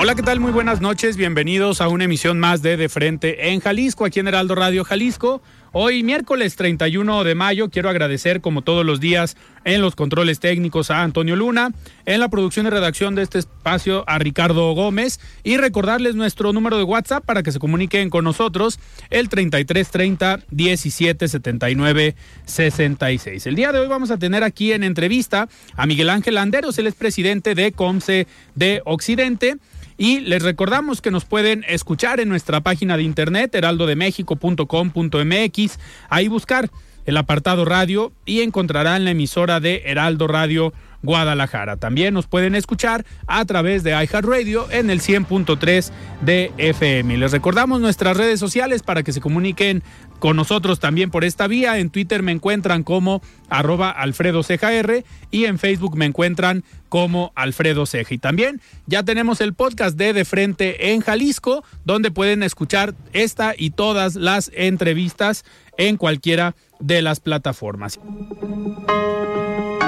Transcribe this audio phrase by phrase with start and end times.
[0.00, 0.38] Hola, ¿qué tal?
[0.38, 1.16] Muy buenas noches.
[1.16, 5.42] Bienvenidos a una emisión más de De Frente en Jalisco, aquí en Heraldo Radio Jalisco.
[5.72, 10.92] Hoy, miércoles 31 de mayo, quiero agradecer, como todos los días, en los controles técnicos
[10.92, 11.72] a Antonio Luna,
[12.06, 16.78] en la producción y redacción de este espacio a Ricardo Gómez y recordarles nuestro número
[16.78, 18.78] de WhatsApp para que se comuniquen con nosotros,
[19.10, 22.14] el 3330 1779
[22.46, 23.46] 66.
[23.46, 26.86] El día de hoy vamos a tener aquí en entrevista a Miguel Ángel Anderos, él
[26.86, 29.56] es presidente de COMCE de Occidente.
[29.98, 36.70] Y les recordamos que nos pueden escuchar en nuestra página de internet heraldodemexico.com.mx, ahí buscar
[37.04, 41.76] el apartado radio y encontrarán la emisora de Heraldo Radio Guadalajara.
[41.76, 45.90] También nos pueden escuchar a través de iHeartRadio en el 100.3
[46.20, 47.18] de FM.
[47.18, 49.82] Les recordamos nuestras redes sociales para que se comuniquen
[50.18, 51.78] con nosotros también por esta vía.
[51.78, 57.86] En Twitter me encuentran como arroba Alfredo CJR y en Facebook me encuentran como Alfredo
[57.86, 58.14] Ceja.
[58.14, 63.54] Y también ya tenemos el podcast de De Frente en Jalisco, donde pueden escuchar esta
[63.56, 65.44] y todas las entrevistas
[65.76, 67.98] en cualquiera de las plataformas.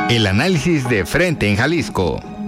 [0.08, 2.39] El análisis de Frente en Jalisco.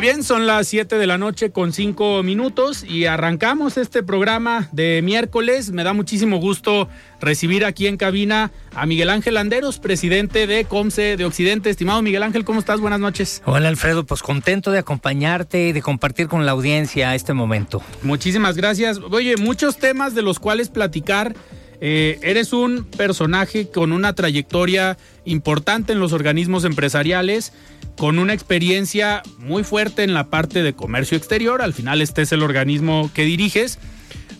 [0.00, 4.70] Muy bien, son las 7 de la noche con 5 minutos y arrancamos este programa
[4.72, 5.72] de miércoles.
[5.72, 6.88] Me da muchísimo gusto
[7.20, 11.68] recibir aquí en cabina a Miguel Ángel Anderos, presidente de COMCE de Occidente.
[11.68, 12.80] Estimado Miguel Ángel, ¿cómo estás?
[12.80, 13.42] Buenas noches.
[13.44, 17.82] Hola Alfredo, pues contento de acompañarte y de compartir con la audiencia este momento.
[18.02, 19.00] Muchísimas gracias.
[19.10, 21.34] Oye, muchos temas de los cuales platicar.
[21.80, 27.52] Eh, eres un personaje con una trayectoria importante en los organismos empresariales,
[27.96, 31.62] con una experiencia muy fuerte en la parte de comercio exterior.
[31.62, 33.78] Al final este es el organismo que diriges,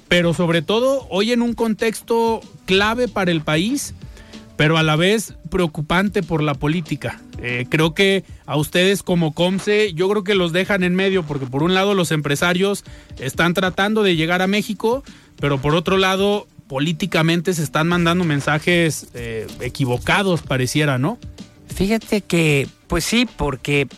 [0.09, 3.95] pero sobre todo hoy en un contexto clave para el país,
[4.57, 7.23] pero a la vez preocupante por la política.
[7.43, 11.47] Eh, creo que a ustedes como COMSE, yo creo que los dejan en medio, porque
[11.47, 12.85] por un lado los empresarios
[13.19, 15.03] están tratando de llegar a México,
[15.37, 21.19] pero por otro lado políticamente se están mandando mensajes eh, equivocados, pareciera, ¿no?
[21.67, 23.89] Fíjate que, pues sí, porque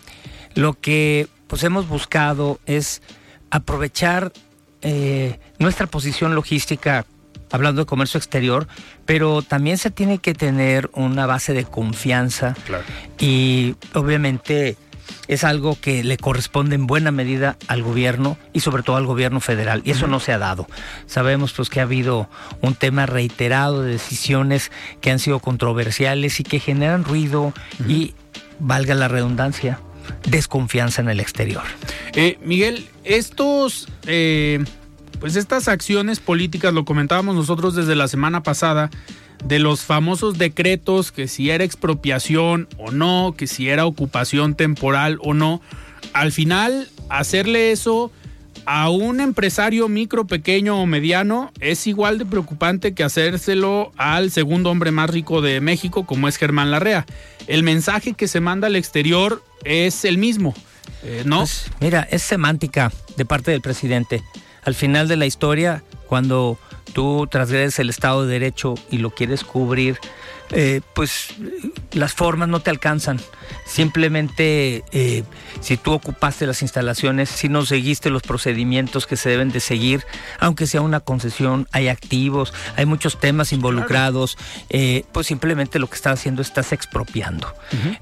[0.54, 3.02] lo que pues hemos buscado es
[3.50, 4.32] aprovechar
[4.80, 7.04] eh, nuestra posición logística,
[7.50, 8.66] hablando de comercio exterior,
[9.04, 12.84] pero también se tiene que tener una base de confianza Claro.
[13.18, 14.78] y obviamente
[15.28, 19.40] es algo que le corresponde en buena medida al gobierno y sobre todo al gobierno
[19.40, 20.66] federal y eso no se ha dado.
[21.06, 22.28] Sabemos pues que ha habido
[22.60, 24.70] un tema reiterado de decisiones
[25.00, 27.52] que han sido controversiales y que generan ruido
[27.88, 28.14] y
[28.58, 29.80] valga la redundancia
[30.28, 31.62] desconfianza en el exterior.
[32.14, 34.64] Eh, Miguel, estos, eh,
[35.20, 38.90] pues estas acciones políticas, lo comentábamos nosotros desde la semana pasada,
[39.44, 45.18] de los famosos decretos, que si era expropiación o no, que si era ocupación temporal
[45.20, 45.60] o no,
[46.12, 48.10] al final hacerle eso
[48.64, 54.70] a un empresario micro, pequeño o mediano es igual de preocupante que hacérselo al segundo
[54.70, 57.06] hombre más rico de México, como es Germán Larrea.
[57.48, 60.54] El mensaje que se manda al exterior es el mismo,
[61.02, 61.38] eh, ¿no?
[61.38, 64.22] Pues, mira, es semántica de parte del presidente.
[64.64, 66.58] Al final de la historia, cuando
[66.92, 69.98] tú transgredes el Estado de Derecho y lo quieres cubrir,
[70.54, 71.28] eh, pues
[71.92, 73.18] las formas no te alcanzan.
[73.64, 75.24] Simplemente eh,
[75.60, 80.04] si tú ocupaste las instalaciones, si no seguiste los procedimientos que se deben de seguir,
[80.38, 84.36] aunque sea una concesión, hay activos, hay muchos temas involucrados,
[84.68, 87.52] eh, pues simplemente lo que estás haciendo estás expropiando.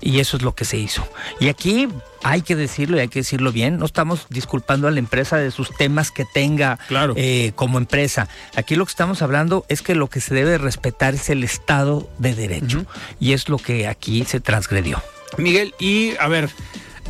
[0.01, 1.07] Y eso es lo que se hizo.
[1.39, 1.89] Y aquí
[2.23, 3.79] hay que decirlo y hay que decirlo bien.
[3.79, 7.15] No estamos disculpando a la empresa de sus temas que tenga Claro.
[7.17, 8.29] eh, como empresa.
[8.57, 12.09] Aquí lo que estamos hablando es que lo que se debe respetar es el Estado
[12.19, 12.85] de Derecho.
[13.19, 15.03] Y es lo que aquí se transgredió.
[15.39, 16.51] Miguel, y a ver,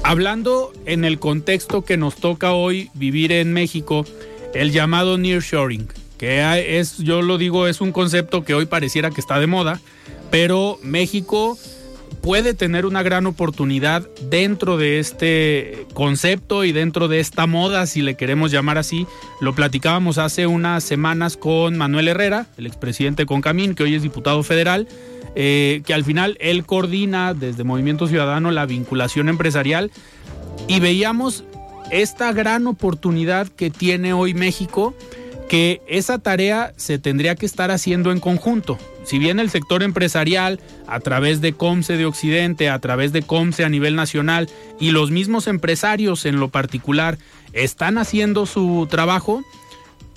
[0.02, 4.04] hablando en el contexto que nos toca hoy vivir en México,
[4.54, 9.20] el llamado nearshoring, que es, yo lo digo, es un concepto que hoy pareciera que
[9.20, 9.80] está de moda,
[10.30, 11.58] pero México
[12.22, 18.02] puede tener una gran oportunidad dentro de este concepto y dentro de esta moda, si
[18.02, 19.06] le queremos llamar así.
[19.40, 24.42] Lo platicábamos hace unas semanas con Manuel Herrera, el expresidente Concamín, que hoy es diputado
[24.42, 24.88] federal,
[25.34, 29.90] eh, que al final él coordina desde Movimiento Ciudadano la vinculación empresarial
[30.68, 31.44] y veíamos
[31.90, 34.94] esta gran oportunidad que tiene hoy México,
[35.50, 38.78] que esa tarea se tendría que estar haciendo en conjunto.
[39.02, 43.64] Si bien el sector empresarial, a través de COMSE de Occidente, a través de COMSE
[43.64, 44.48] a nivel nacional
[44.78, 47.18] y los mismos empresarios en lo particular
[47.52, 49.42] están haciendo su trabajo,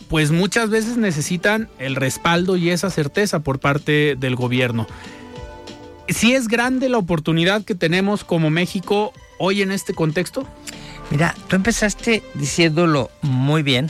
[0.07, 4.85] pues muchas veces necesitan el respaldo y esa certeza por parte del gobierno.
[6.09, 10.45] Si es grande la oportunidad que tenemos como México hoy en este contexto.
[11.09, 13.89] Mira, tú empezaste diciéndolo muy bien.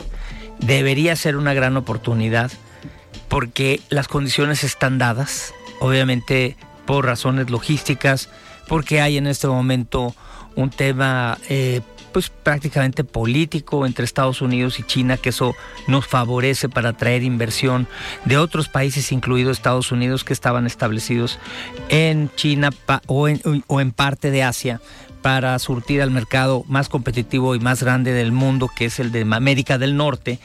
[0.60, 2.52] Debería ser una gran oportunidad
[3.28, 6.56] porque las condiciones están dadas, obviamente
[6.86, 8.30] por razones logísticas,
[8.68, 10.16] porque hay en este momento
[10.56, 11.82] un tema eh,
[12.14, 15.56] pues prácticamente político entre Estados Unidos y China, que eso
[15.88, 17.88] nos favorece para atraer inversión
[18.24, 21.40] de otros países, incluido Estados Unidos, que estaban establecidos
[21.90, 22.70] en China
[23.08, 24.80] o, en, o en parte de Asia
[25.24, 29.22] para surtir al mercado más competitivo y más grande del mundo, que es el de
[29.22, 30.38] América del Norte.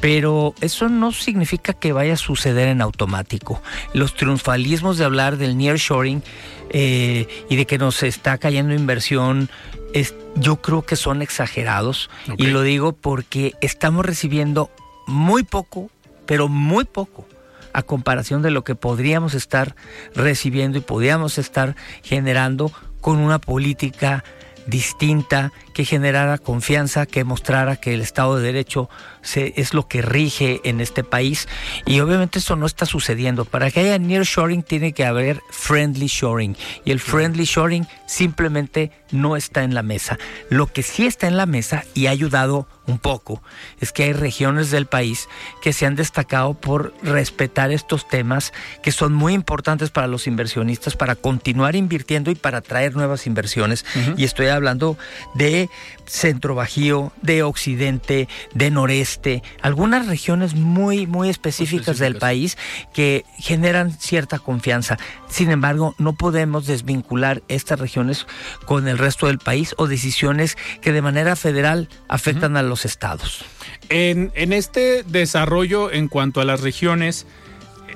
[0.00, 3.62] Pero eso no significa que vaya a suceder en automático.
[3.92, 6.22] Los triunfalismos de hablar del nearshoring
[6.70, 9.50] eh, y de que nos está cayendo inversión,
[9.92, 12.08] es, yo creo que son exagerados.
[12.38, 14.70] Y lo digo porque estamos recibiendo
[15.06, 15.90] muy poco,
[16.24, 17.26] pero muy poco
[17.74, 19.76] a comparación de lo que podríamos estar
[20.14, 22.72] recibiendo y podríamos estar generando
[23.04, 24.24] con una política
[24.66, 28.88] distinta que generara confianza, que mostrara que el Estado de Derecho
[29.24, 31.48] se, es lo que rige en este país.
[31.86, 33.44] Y obviamente eso no está sucediendo.
[33.44, 36.56] Para que haya nearshoring tiene que haber friendly shoring.
[36.84, 40.18] Y el friendly shoring simplemente no está en la mesa.
[40.50, 43.42] Lo que sí está en la mesa y ha ayudado un poco
[43.80, 45.28] es que hay regiones del país
[45.62, 50.96] que se han destacado por respetar estos temas que son muy importantes para los inversionistas
[50.96, 53.84] para continuar invirtiendo y para traer nuevas inversiones.
[54.16, 54.98] Y estoy hablando
[55.34, 55.70] de
[56.06, 62.56] centro bajío, de occidente, de noreste, algunas regiones muy muy específicas, del país
[62.92, 64.96] que generan cierta confianza.
[65.28, 68.26] Sin embargo, no podemos desvincular estas regiones
[68.66, 73.44] con el resto del país o decisiones que de manera federal afectan a los estados.
[73.88, 77.26] En, en este desarrollo en cuanto a las regiones,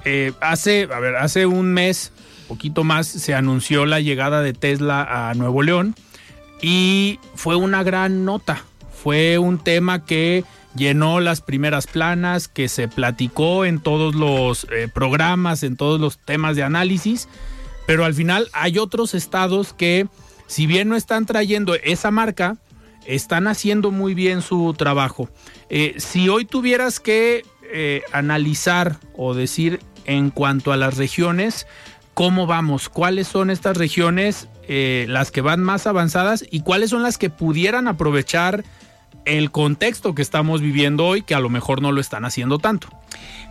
[0.04, 2.12] eh, hace, a ver, hace un mes,
[2.46, 5.94] poquito más, se anunció la llegada de Tesla a Nuevo León
[6.60, 8.64] y fue una gran nota.
[9.02, 10.44] Fue un tema que
[10.74, 16.18] llenó las primeras planas, que se platicó en todos los eh, programas, en todos los
[16.18, 17.28] temas de análisis,
[17.86, 20.06] pero al final hay otros estados que,
[20.46, 22.56] si bien no están trayendo esa marca,
[23.06, 25.28] están haciendo muy bien su trabajo.
[25.70, 31.66] Eh, si hoy tuvieras que eh, analizar o decir en cuanto a las regiones,
[32.14, 32.88] ¿cómo vamos?
[32.88, 37.30] ¿Cuáles son estas regiones eh, las que van más avanzadas y cuáles son las que
[37.30, 38.64] pudieran aprovechar
[39.24, 42.88] el contexto que estamos viviendo hoy, que a lo mejor no lo están haciendo tanto?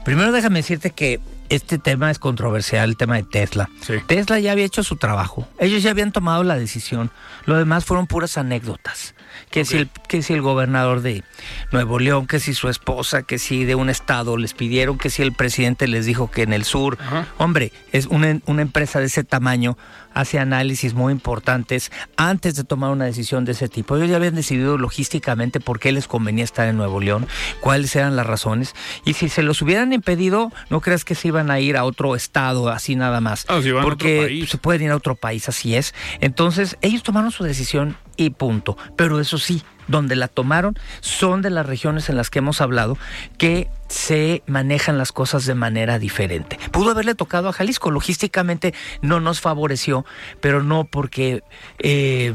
[0.06, 1.20] Primero déjame decirte que
[1.50, 3.70] este tema es controversial, el tema de Tesla.
[3.82, 3.96] Sí.
[4.08, 5.48] Tesla ya había hecho su trabajo.
[5.60, 7.12] Ellos ya habían tomado la decisión.
[7.46, 9.16] Lo demás fueron puras anécdotas.
[9.52, 11.24] Que, si el, que si el gobernador de
[11.72, 15.22] Nuevo León, que si su esposa, que si de un estado les pidieron, que si
[15.22, 16.98] el presidente les dijo que en el sur.
[17.00, 17.28] Ajá.
[17.38, 19.78] Hombre, es una, una empresa de ese tamaño,
[20.18, 23.96] hace análisis muy importantes antes de tomar una decisión de ese tipo.
[23.96, 27.28] Ellos ya habían decidido logísticamente por qué les convenía estar en Nuevo León,
[27.60, 28.74] cuáles eran las razones.
[29.06, 32.16] Y si se los hubieran impedido, no creas que se iban a ir a otro
[32.16, 33.46] estado así nada más.
[33.48, 34.50] Ah, se iban a otro porque país.
[34.50, 35.94] se pueden ir a otro país, así es.
[36.20, 38.76] Entonces, ellos tomaron su decisión y punto.
[38.96, 42.98] Pero eso sí, donde la tomaron son de las regiones en las que hemos hablado
[43.38, 46.60] que se manejan las cosas de manera diferente.
[46.72, 50.06] Pudo haberle tocado a Jalisco, logísticamente no nos favoreció,
[50.42, 51.44] pero no porque
[51.80, 52.34] eh,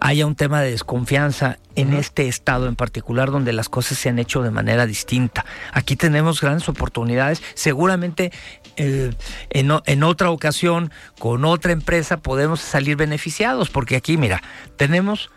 [0.00, 4.20] haya un tema de desconfianza en este estado en particular donde las cosas se han
[4.20, 5.44] hecho de manera distinta.
[5.72, 8.30] Aquí tenemos grandes oportunidades, seguramente
[8.76, 9.12] eh,
[9.50, 14.42] en, en otra ocasión con otra empresa podemos salir beneficiados, porque aquí, mira,
[14.76, 15.30] tenemos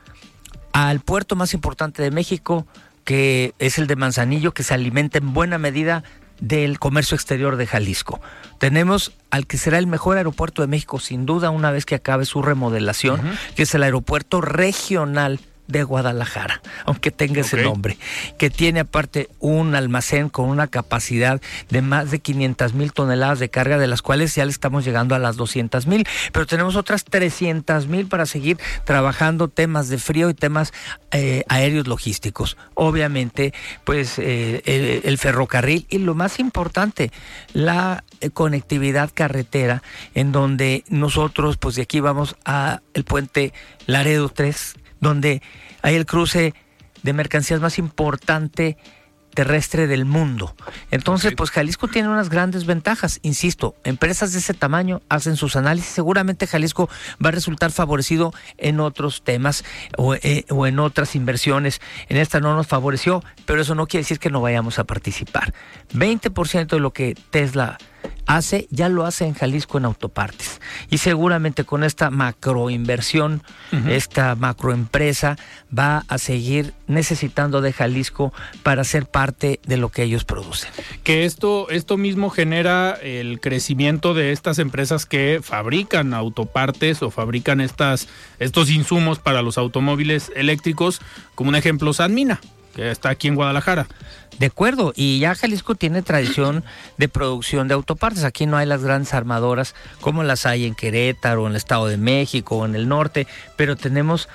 [0.85, 2.67] al puerto más importante de México,
[3.03, 6.03] que es el de Manzanillo, que se alimenta en buena medida
[6.39, 8.21] del comercio exterior de Jalisco.
[8.59, 12.25] Tenemos al que será el mejor aeropuerto de México, sin duda, una vez que acabe
[12.25, 13.19] su remodelación,
[13.55, 17.97] que es el aeropuerto regional de Guadalajara, aunque tenga ese nombre,
[18.37, 23.49] que tiene aparte un almacén con una capacidad de más de 500 mil toneladas de
[23.49, 27.03] carga, de las cuales ya le estamos llegando a las 200 mil, pero tenemos otras
[27.03, 30.73] 300 mil para seguir trabajando temas de frío y temas
[31.11, 32.57] eh, aéreos logísticos.
[32.73, 37.11] Obviamente, pues eh, el, ferrocarril y lo más importante,
[37.53, 39.81] la eh, conectividad carretera,
[40.13, 43.53] en donde nosotros, pues de aquí vamos a el puente
[43.85, 45.41] Laredo 3, donde
[45.81, 46.53] hay el cruce
[47.03, 48.77] de mercancías más importante
[49.37, 50.55] terrestre del mundo.
[50.89, 53.19] Entonces, pues Jalisco tiene unas grandes ventajas.
[53.21, 55.91] Insisto, empresas de ese tamaño hacen sus análisis.
[55.91, 56.89] Seguramente Jalisco
[57.23, 59.63] va a resultar favorecido en otros temas
[59.95, 61.81] o, eh, o, en otras inversiones.
[62.09, 65.53] En esta no nos favoreció, pero eso no quiere decir que no vayamos a participar.
[65.93, 67.77] 20% de lo que Tesla
[68.25, 70.61] hace, ya lo hace en Jalisco en autopartes.
[70.89, 73.41] Y seguramente con esta macroinversión,
[73.87, 75.37] esta macroempresa
[75.77, 78.33] va a seguir necesitando de Jalisco
[78.63, 80.69] para ser parte de lo que ellos producen.
[81.03, 87.61] Que esto, esto mismo genera el crecimiento de estas empresas que fabrican autopartes o fabrican
[87.61, 88.07] estas,
[88.39, 91.01] estos insumos para los automóviles eléctricos,
[91.35, 92.39] como un ejemplo Sanmina,
[92.77, 93.87] que está aquí en Guadalajara.
[94.37, 96.63] De acuerdo, y ya Jalisco tiene tradición
[96.97, 98.23] de producción de autopartes.
[98.23, 101.97] Aquí no hay las grandes armadoras como las hay en Querétaro, en el Estado de
[101.97, 104.29] México, o en el norte, pero tenemos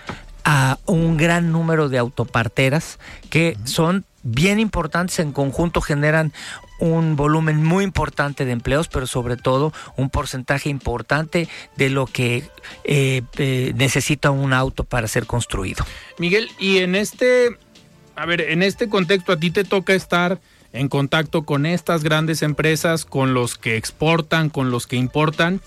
[0.44, 2.98] a un gran número de autoparteras
[3.30, 6.32] que son bien importantes en conjunto, generan
[6.80, 12.42] un volumen muy importante de empleos, pero sobre todo un porcentaje importante de lo que
[12.82, 15.84] eh, eh, necesita un auto para ser construido.
[16.18, 17.56] Miguel, y en este
[18.22, 20.40] a ver, en este contexto a ti te toca estar
[20.72, 25.60] en contacto con estas grandes empresas, con los que exportan, con los que importan.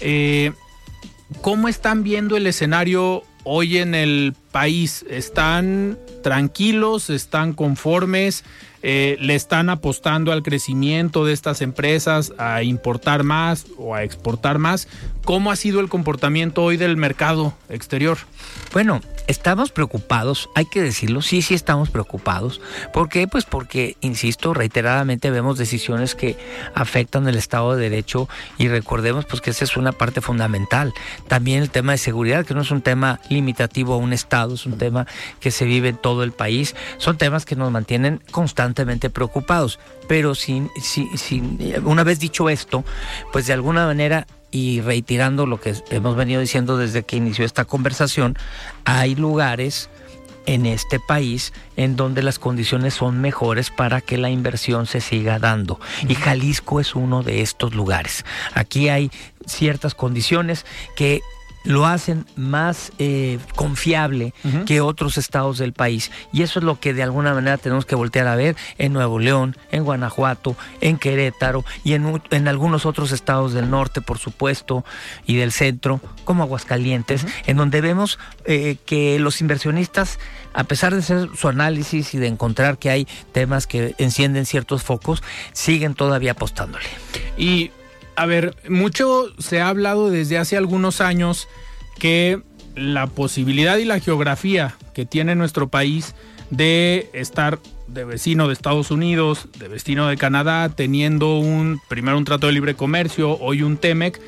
[0.00, 0.50] Eh,
[1.42, 5.04] ¿Cómo están viendo el escenario hoy en el país?
[5.08, 7.10] ¿Están tranquilos?
[7.10, 8.44] ¿Están conformes?
[8.84, 14.58] Eh, ¿Le están apostando al crecimiento de estas empresas, a importar más o a exportar
[14.58, 14.88] más?
[15.24, 18.18] ¿Cómo ha sido el comportamiento hoy del mercado exterior?
[18.72, 22.60] Bueno, estamos preocupados, hay que decirlo, sí, sí estamos preocupados.
[22.92, 23.28] ¿Por qué?
[23.28, 26.36] Pues porque, insisto, reiteradamente vemos decisiones que
[26.74, 28.28] afectan el Estado de Derecho
[28.58, 30.92] y recordemos pues que esa es una parte fundamental.
[31.28, 34.66] También el tema de seguridad, que no es un tema limitativo a un Estado, es
[34.66, 35.06] un tema
[35.40, 36.74] que se vive en todo el país.
[36.98, 39.78] Son temas que nos mantienen constantemente preocupados.
[40.08, 42.84] Pero sin, sin, sin una vez dicho esto,
[43.32, 47.64] pues de alguna manera y reiterando lo que hemos venido diciendo desde que inició esta
[47.64, 48.36] conversación,
[48.84, 49.88] hay lugares
[50.46, 55.38] en este país en donde las condiciones son mejores para que la inversión se siga
[55.38, 55.80] dando.
[56.08, 58.24] Y Jalisco es uno de estos lugares.
[58.54, 59.10] Aquí hay
[59.46, 61.22] ciertas condiciones que
[61.64, 64.34] lo hacen más eh, confiable
[64.66, 66.10] que otros estados del país.
[66.32, 69.18] Y eso es lo que de alguna manera tenemos que voltear a ver en Nuevo
[69.18, 74.84] León, en Guanajuato, en Querétaro y en, en algunos otros estados del norte, por supuesto,
[75.26, 80.18] y del centro, como Aguascalientes, en donde vemos eh, que los inversionistas,
[80.54, 84.82] a pesar de hacer su análisis y de encontrar que hay temas que encienden ciertos
[84.82, 86.86] focos, siguen todavía apostándole.
[87.36, 87.70] Y
[88.16, 91.48] a ver, mucho se ha hablado desde hace algunos años
[91.98, 92.42] que
[92.74, 96.14] la posibilidad y la geografía que tiene nuestro país
[96.50, 102.24] de estar de vecino de Estados Unidos, de vecino de Canadá, teniendo un primero un
[102.24, 104.20] trato de libre comercio, hoy un TEMEC,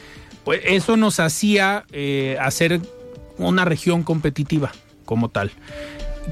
[0.44, 2.80] pues eso nos hacía eh, hacer
[3.38, 4.72] una región competitiva
[5.04, 5.50] como tal.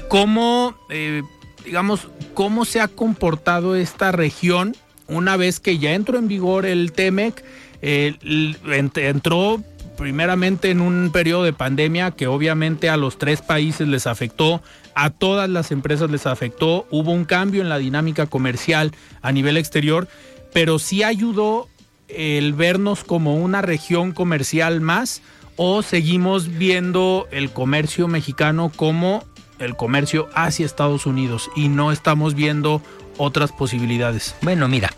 [0.09, 1.23] ¿Cómo, eh,
[1.65, 4.75] digamos, cómo se ha comportado esta región
[5.07, 7.43] una vez que ya entró en vigor el TEMEC,
[7.81, 9.61] entró
[9.97, 14.61] primeramente en un periodo de pandemia que obviamente a los tres países les afectó,
[14.95, 18.91] a todas las empresas les afectó, hubo un cambio en la dinámica comercial
[19.21, 20.07] a nivel exterior,
[20.53, 21.67] pero sí ayudó
[22.07, 25.21] el vernos como una región comercial más
[25.55, 29.23] o seguimos viendo el comercio mexicano como
[29.59, 32.81] el comercio hacia Estados Unidos y no estamos viendo
[33.17, 34.35] otras posibilidades.
[34.41, 34.91] Bueno, mira,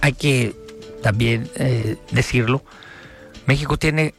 [0.00, 0.54] hay que
[1.02, 2.64] también eh, decirlo,
[3.46, 4.14] México tiene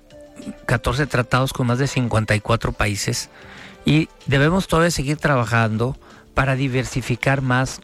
[0.65, 3.29] 14 tratados con más de 54 países
[3.85, 5.97] y debemos todavía seguir trabajando
[6.33, 7.81] para diversificar más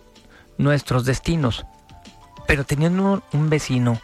[0.57, 1.65] nuestros destinos.
[2.47, 4.01] Pero teniendo un vecino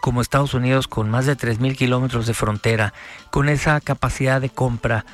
[0.00, 2.92] como Estados Unidos con más de 3.000 kilómetros de frontera,
[3.30, 5.04] con esa capacidad de compra,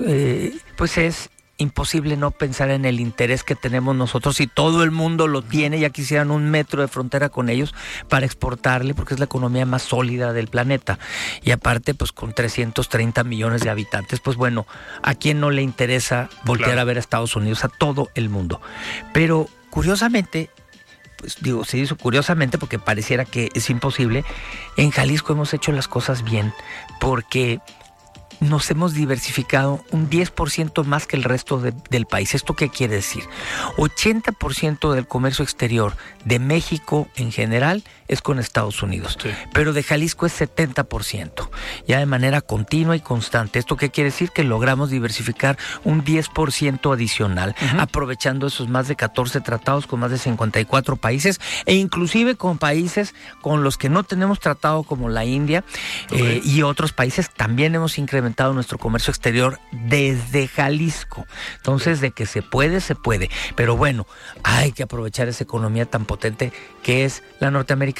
[0.00, 4.90] eh, pues es imposible no pensar en el interés que tenemos nosotros y todo el
[4.90, 7.74] mundo lo tiene, ya quisieran un metro de frontera con ellos
[8.08, 10.98] para exportarle, porque es la economía más sólida del planeta.
[11.42, 14.66] Y aparte, pues con 330 millones de habitantes, pues bueno,
[15.02, 17.64] ¿a quién no le interesa voltear a ver a Estados Unidos?
[17.64, 18.60] A todo el mundo.
[19.12, 20.50] Pero curiosamente,
[21.18, 24.24] pues digo, se hizo curiosamente porque pareciera que es imposible,
[24.76, 26.52] en Jalisco hemos hecho las cosas bien,
[27.00, 27.60] porque
[28.40, 32.34] nos hemos diversificado un 10% más que el resto del país.
[32.34, 33.24] ¿Esto qué quiere decir?
[33.76, 39.18] 80% del comercio exterior de México en general es con Estados Unidos,
[39.52, 41.48] pero de Jalisco es 70%,
[41.86, 43.58] ya de manera continua y constante.
[43.58, 44.30] ¿Esto qué quiere decir?
[44.30, 50.18] Que logramos diversificar un 10% adicional, aprovechando esos más de 14 tratados con más de
[50.18, 55.64] 54 países e inclusive con países con los que no tenemos tratado como la India
[56.10, 61.26] eh, y otros países también hemos incrementado nuestro comercio exterior desde Jalisco.
[61.56, 63.30] Entonces, de que se puede, se puede.
[63.56, 64.06] Pero bueno,
[64.42, 67.93] hay que aprovechar esa economía tan potente que es la norteamericana.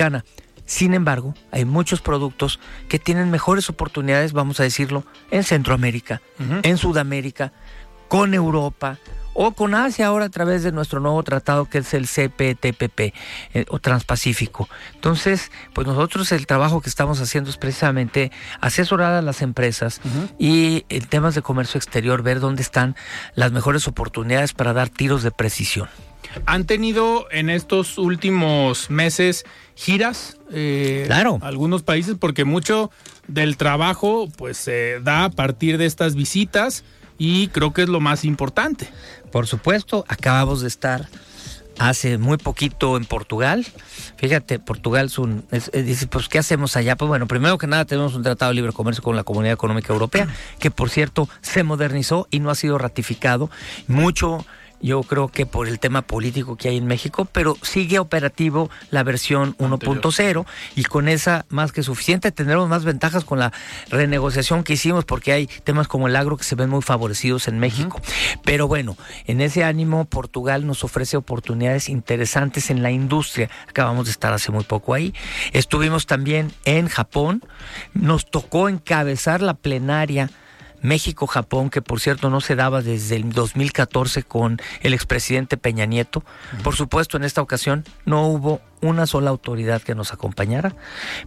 [0.66, 2.58] Sin embargo, hay muchos productos
[2.88, 6.22] que tienen mejores oportunidades, vamos a decirlo, en Centroamérica,
[6.62, 7.52] en Sudamérica,
[8.08, 8.98] con Europa
[9.34, 13.64] o con Asia ahora a través de nuestro nuevo tratado que es el CPTPP eh,
[13.68, 14.68] o Transpacífico.
[14.94, 20.00] Entonces, pues nosotros el trabajo que estamos haciendo es precisamente asesorar a las empresas
[20.38, 22.96] y en temas de comercio exterior ver dónde están
[23.34, 25.88] las mejores oportunidades para dar tiros de precisión.
[26.46, 30.38] ¿Han tenido en estos últimos meses giras?
[30.52, 31.38] Eh, claro.
[31.42, 32.90] Algunos países, porque mucho
[33.26, 36.84] del trabajo pues se da a partir de estas visitas
[37.18, 38.88] y creo que es lo más importante.
[39.30, 41.08] Por supuesto, acabamos de estar
[41.78, 43.66] hace muy poquito en Portugal.
[44.16, 45.44] Fíjate, Portugal es un...
[45.72, 46.96] dice, pues, ¿qué hacemos allá?
[46.96, 49.92] Pues bueno, primero que nada tenemos un tratado de libre comercio con la Comunidad Económica
[49.92, 53.50] Europea, que por cierto se modernizó y no ha sido ratificado.
[53.88, 54.46] Mucho
[54.84, 59.02] yo creo que por el tema político que hay en México, pero sigue operativo la
[59.02, 60.44] versión 1.0
[60.76, 63.50] y con esa más que suficiente tendremos más ventajas con la
[63.88, 67.58] renegociación que hicimos porque hay temas como el agro que se ven muy favorecidos en
[67.58, 67.98] México.
[68.44, 68.94] Pero bueno,
[69.26, 73.48] en ese ánimo Portugal nos ofrece oportunidades interesantes en la industria.
[73.66, 75.14] Acabamos de estar hace muy poco ahí.
[75.52, 77.42] Estuvimos también en Japón.
[77.94, 80.28] Nos tocó encabezar la plenaria
[80.84, 86.22] México-Japón, que por cierto no se daba desde el 2014 con el expresidente Peña Nieto.
[86.62, 90.74] Por supuesto, en esta ocasión no hubo una sola autoridad que nos acompañara,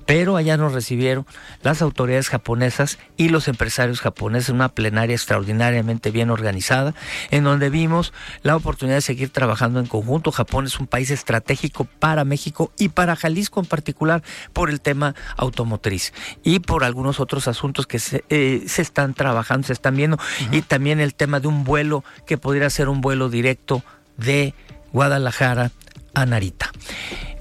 [0.06, 1.26] pero allá nos recibieron
[1.64, 6.94] las autoridades japonesas y los empresarios japoneses, una plenaria extraordinariamente bien organizada,
[7.32, 10.32] en donde vimos la oportunidad de seguir trabajando en conjunto.
[10.32, 15.16] Japón es un país estratégico para México y para Jalisco en particular por el tema
[15.36, 20.18] automotriz y por algunos otros asuntos que se, eh, están trabajando, se están viendo,
[20.52, 23.84] y también el tema de un vuelo que podría ser un vuelo directo
[24.18, 24.54] de
[24.94, 25.72] Guadalajara
[26.14, 26.72] a Narita.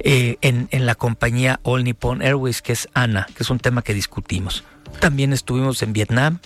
[0.09, 3.83] Eh, en, en, la compañía All Nippon Airways, que es ANA, que es un tema
[3.83, 4.62] que discutimos.
[5.01, 6.38] También estuvimos en Vietnam,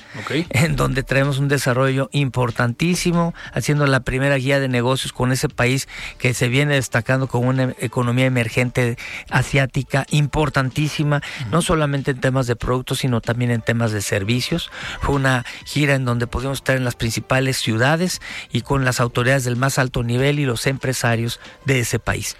[0.49, 5.89] en donde traemos un desarrollo importantísimo, haciendo la primera guía de negocios con ese país
[6.19, 8.97] que se viene destacando como una economía emergente
[9.29, 11.21] asiática importantísima,
[11.51, 14.71] no solamente en temas de productos, sino también en temas de servicios.
[15.03, 19.45] Fue una gira en donde pudimos estar en las principales ciudades y con las autoridades
[19.45, 22.39] del más alto nivel y los empresarios de ese país.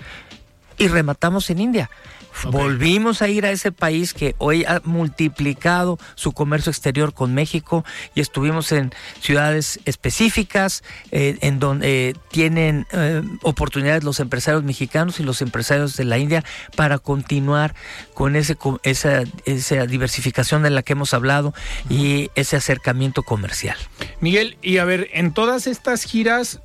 [0.81, 1.91] Y rematamos en India
[2.45, 7.85] Volvimos a ir a ese país que hoy ha multiplicado su comercio exterior con México
[8.15, 15.23] y estuvimos en ciudades específicas eh, en donde tienen eh, oportunidades los empresarios mexicanos y
[15.23, 16.45] los empresarios de la India
[16.77, 17.75] para continuar
[18.15, 21.53] con ese, esa, esa diversificación de la que hemos hablado
[21.91, 23.77] y ese acercamiento comercial.
[24.21, 26.61] Miguel, y a ver, en todas estas giras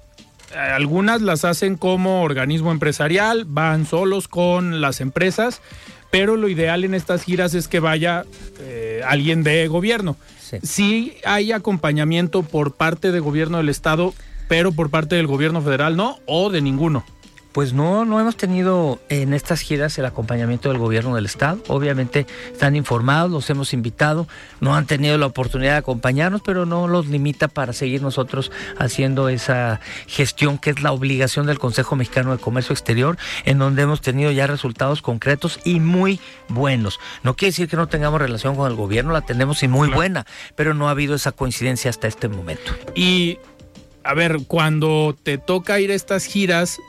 [0.56, 5.62] algunas las hacen como organismo empresarial, van solos con las empresas,
[6.12, 8.26] pero lo ideal en estas giras es que vaya
[8.60, 10.15] eh, alguien de gobierno.
[10.39, 10.58] Sí.
[10.63, 14.13] sí hay acompañamiento por parte del gobierno del estado,
[14.48, 17.04] pero por parte del gobierno federal no, o de ninguno.
[17.56, 21.63] Pues no, no hemos tenido en estas giras el acompañamiento del gobierno del estado.
[21.70, 24.28] Obviamente están informados, los hemos invitado,
[24.60, 29.30] no han tenido la oportunidad de acompañarnos, pero no los limita para seguir nosotros haciendo
[29.30, 34.02] esa gestión que es la obligación del Consejo Mexicano de Comercio Exterior, en donde hemos
[34.02, 37.00] tenido ya resultados concretos y muy buenos.
[37.24, 40.26] No quiere decir que no tengamos relación con el gobierno, la tenemos y muy buena,
[40.58, 42.74] pero no ha habido esa coincidencia hasta este momento.
[42.96, 43.39] Y
[44.04, 46.80] a ver, cuando te toca ir a estas giras,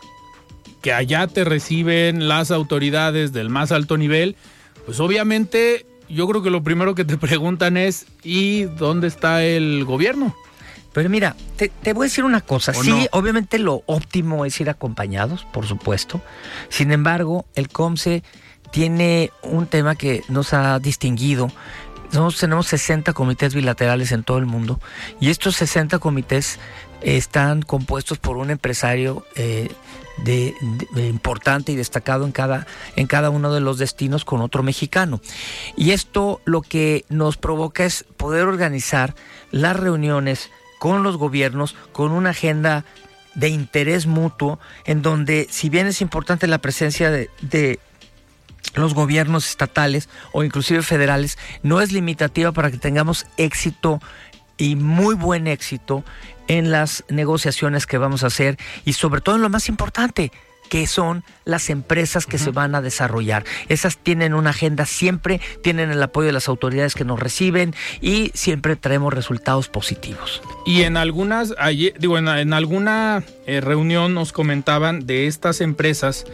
[0.87, 4.37] que allá te reciben las autoridades del más alto nivel,
[4.85, 9.85] pues obviamente yo creo que lo primero que te preguntan es ¿y dónde está el
[9.85, 10.37] gobierno?
[10.93, 12.73] Pero mira, te, voy a decir una cosa.
[12.73, 16.23] Sí, obviamente lo óptimo es ir acompañados, por supuesto.
[16.69, 18.23] Sin embargo, el COMSE
[18.71, 21.51] tiene un tema que nos ha distinguido.
[22.13, 24.79] Nosotros tenemos 60 comités bilaterales en todo el mundo
[25.19, 26.61] y estos 60 comités
[27.01, 29.69] están compuestos por un empresario eh,
[30.19, 30.55] de,
[30.97, 35.21] importante y destacado en cada, en cada uno de los destinos con otro mexicano.
[35.77, 39.15] Y esto lo que nos provoca es poder organizar
[39.51, 42.85] las reuniones con los gobiernos con una agenda
[43.35, 47.79] de interés mutuo en donde si bien es importante la presencia de, de
[48.75, 54.01] los gobiernos estatales o inclusive federales no es limitativa para que tengamos éxito
[54.59, 56.05] y muy buen éxito
[56.49, 60.33] en las negociaciones que vamos a hacer y sobre todo en lo más importante,
[60.69, 63.45] que son las empresas que se van a desarrollar.
[63.69, 68.31] Esas tienen una agenda siempre, tienen el apoyo de las autoridades que nos reciben y
[68.35, 70.43] siempre traemos resultados positivos.
[70.65, 71.55] Y en algunas,
[71.99, 76.25] digo, en, alguna eh, reunión nos comentaban de estas empresas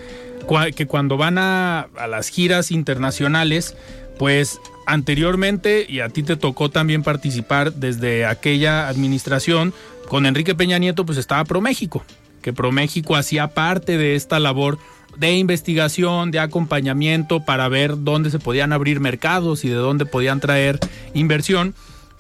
[0.75, 3.77] que cuando van a, a las giras internacionales,
[4.19, 9.73] pues anteriormente, y a ti te tocó también participar desde aquella administración,
[10.09, 12.05] con Enrique Peña Nieto, pues estaba ProMéxico,
[12.43, 14.79] que ProMéxico hacía parte de esta labor
[15.17, 20.41] de investigación, de acompañamiento para ver dónde se podían abrir mercados y de dónde podían
[20.41, 20.79] traer
[21.15, 21.75] inversión,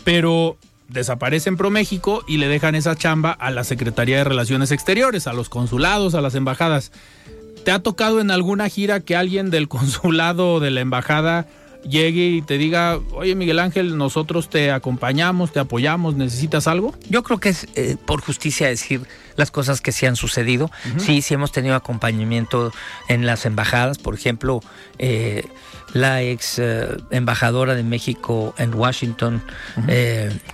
[0.05, 0.57] pero
[0.89, 5.49] desaparecen ProMéxico y le dejan esa chamba a la Secretaría de Relaciones Exteriores, a los
[5.49, 6.93] consulados, a las embajadas.
[7.65, 11.47] ¿Te ha tocado en alguna gira que alguien del consulado o de la embajada
[11.85, 16.95] llegue y te diga, oye Miguel Ángel, nosotros te acompañamos, te apoyamos, ¿necesitas algo?
[17.09, 19.03] Yo creo que es eh, por justicia decir
[19.37, 20.71] las cosas que se han sucedido.
[20.99, 22.73] Sí, sí hemos tenido acompañamiento
[23.09, 24.61] en las embajadas, por ejemplo,
[24.99, 25.45] eh,
[25.95, 29.43] la ex eh, embajadora de México en Washington,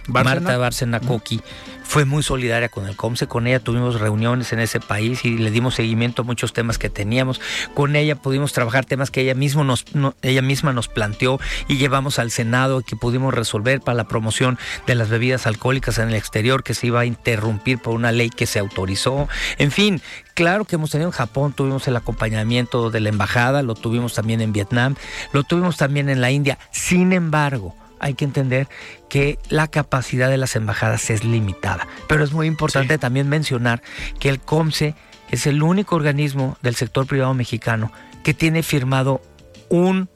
[0.08, 1.40] Marta Bárcena Coqui,
[1.88, 5.50] fue muy solidaria con el COMSE, con ella tuvimos reuniones en ese país y le
[5.50, 7.40] dimos seguimiento a muchos temas que teníamos.
[7.72, 9.86] Con ella pudimos trabajar temas que ella, mismo nos,
[10.20, 14.96] ella misma nos planteó y llevamos al Senado que pudimos resolver para la promoción de
[14.96, 18.44] las bebidas alcohólicas en el exterior que se iba a interrumpir por una ley que
[18.44, 19.26] se autorizó.
[19.56, 20.02] En fin,
[20.34, 24.42] claro que hemos tenido en Japón, tuvimos el acompañamiento de la embajada, lo tuvimos también
[24.42, 24.94] en Vietnam,
[25.32, 26.58] lo tuvimos también en la India.
[26.70, 28.68] Sin embargo, hay que entender
[29.08, 31.86] que la capacidad de las embajadas es limitada.
[32.08, 33.82] Pero es muy importante también mencionar
[34.18, 34.94] que el COMSE
[35.30, 39.20] es el único organismo del sector privado mexicano que tiene firmado
[39.68, 40.08] un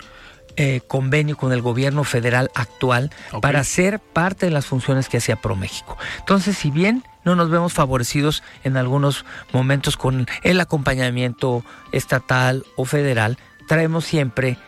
[0.56, 5.36] eh, convenio con el gobierno federal actual para ser parte de las funciones que hacía
[5.36, 5.96] ProMéxico.
[6.18, 12.84] Entonces, si bien no nos vemos favorecidos en algunos momentos con el acompañamiento estatal o
[12.84, 14.58] federal, traemos siempre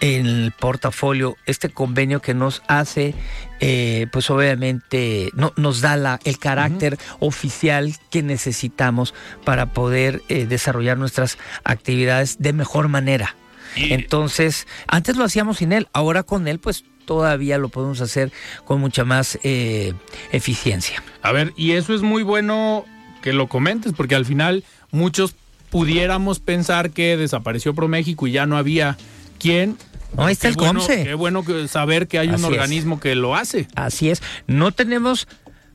[0.00, 3.14] en el portafolio este convenio que nos hace,
[3.60, 10.46] eh, pues obviamente no, nos da la, el carácter oficial que necesitamos para poder eh,
[10.46, 13.36] desarrollar nuestras actividades de mejor manera.
[13.76, 18.32] Entonces, antes lo hacíamos sin él, ahora con él pues todavía lo podemos hacer
[18.64, 19.94] con mucha más eh,
[20.32, 21.02] eficiencia.
[21.22, 22.84] A ver, y eso es muy bueno
[23.22, 25.34] que lo comentes, porque al final muchos
[25.70, 28.96] pudiéramos pensar que desapareció ProMéxico y ya no había
[29.38, 29.76] quien
[30.16, 31.04] no, ahí está el COMSE.
[31.04, 33.68] Qué bueno saber que hay un organismo que lo hace.
[33.74, 34.22] Así es.
[34.46, 35.28] No tenemos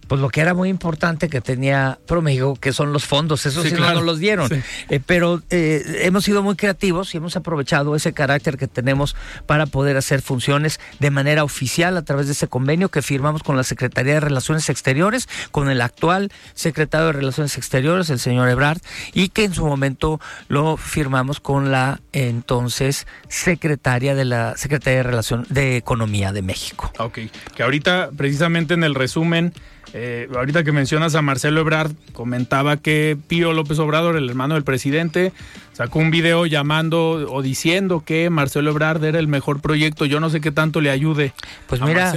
[0.07, 3.73] pues lo que era muy importante que tenía ProMéxico, que son los fondos, esos sí,
[3.73, 4.49] no nos los dieron.
[4.89, 9.15] Eh, pero eh, hemos sido muy creativos y hemos aprovechado ese carácter que tenemos
[9.45, 13.57] para poder hacer funciones de manera oficial a través de ese convenio que firmamos con
[13.57, 18.79] la Secretaría de Relaciones Exteriores, con el actual secretario de Relaciones Exteriores, el señor Ebrard,
[19.13, 25.03] y que en su momento lo firmamos con la entonces secretaria de la Secretaría de
[25.03, 26.91] Relación de Economía de México.
[26.99, 27.19] Ok,
[27.55, 29.53] que ahorita precisamente en el resumen
[29.97, 34.65] eh, ahorita que mencionas a Marcelo Ebrard, comentaba que Pío López Obrador, el hermano del
[34.65, 35.31] presidente,
[35.71, 40.03] sacó un video llamando o diciendo que Marcelo Ebrard era el mejor proyecto.
[40.03, 41.31] Yo no sé qué tanto le ayude.
[41.67, 42.13] Pues mira,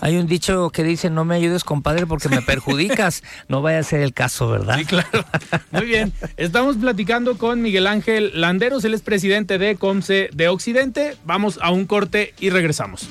[0.00, 3.22] hay un dicho que dice, no me ayudes, compadre, porque me perjudicas.
[3.48, 4.78] no vaya a ser el caso, ¿verdad?
[4.78, 5.22] Sí, claro.
[5.72, 6.14] Muy bien.
[6.38, 11.18] Estamos platicando con Miguel Ángel Landeros, él es presidente de COMSE de Occidente.
[11.26, 13.10] Vamos a un corte y regresamos.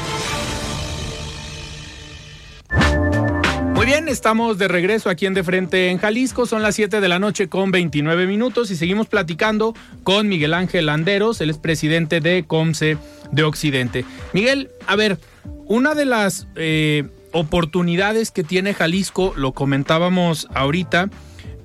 [3.91, 6.45] Bien, estamos de regreso aquí en De Frente en Jalisco.
[6.45, 9.73] Son las 7 de la noche con 29 minutos y seguimos platicando
[10.03, 12.97] con Miguel Ángel Landeros, él es presidente de COMSE
[13.33, 14.05] de Occidente.
[14.31, 15.19] Miguel, a ver,
[15.65, 21.09] una de las eh, oportunidades que tiene Jalisco, lo comentábamos ahorita,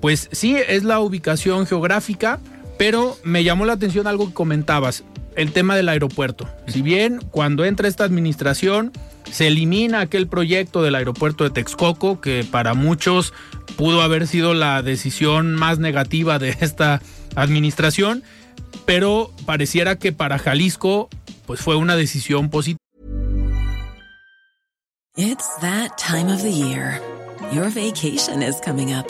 [0.01, 2.41] pues sí, es la ubicación geográfica,
[2.77, 5.05] pero me llamó la atención algo que comentabas,
[5.37, 6.49] el tema del aeropuerto.
[6.67, 8.93] Si bien cuando entra esta administración
[9.31, 13.33] se elimina aquel proyecto del aeropuerto de Texcoco, que para muchos
[13.77, 17.01] pudo haber sido la decisión más negativa de esta
[17.35, 18.23] administración,
[18.85, 21.09] pero pareciera que para Jalisco
[21.47, 22.79] pues fue una decisión positiva.
[25.17, 27.01] It's that time of the year.
[27.53, 29.07] Your vacation is coming up.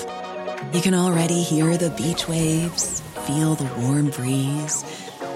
[0.72, 4.84] You can already hear the beach waves, feel the warm breeze,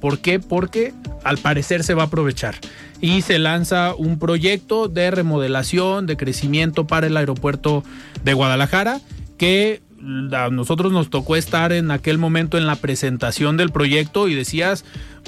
[0.00, 0.38] ¿Por qué?
[0.38, 2.54] Porque al parecer se va a aprovechar
[3.00, 7.82] y se lanza un proyecto de remodelación, de crecimiento para el aeropuerto
[8.22, 9.00] de Guadalajara
[9.38, 9.82] que
[10.32, 14.84] a nosotros nos tocó estar en aquel momento en la presentación del proyecto y decías,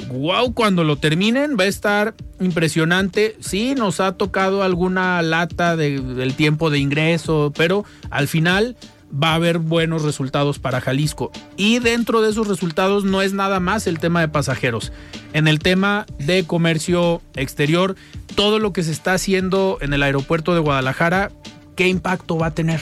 [0.09, 3.37] wow, cuando lo terminen va a estar impresionante.
[3.41, 8.77] Sí, nos ha tocado alguna lata del tiempo de ingreso, pero al final
[9.13, 11.31] va a haber buenos resultados para Jalisco.
[11.57, 14.93] Y dentro de esos resultados no es nada más el tema de pasajeros.
[15.33, 17.97] En el tema de comercio exterior,
[18.35, 21.31] todo lo que se está haciendo en el aeropuerto de Guadalajara,
[21.77, 22.81] ¿qué impacto va a tener?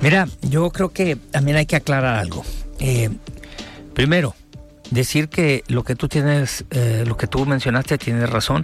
[0.00, 2.44] Mira, yo creo que también hay que aclarar algo.
[2.78, 3.10] Eh,
[3.94, 4.34] primero,
[4.90, 8.62] decir que lo que tú tienes, eh, lo que tú mencionaste, tienes razón.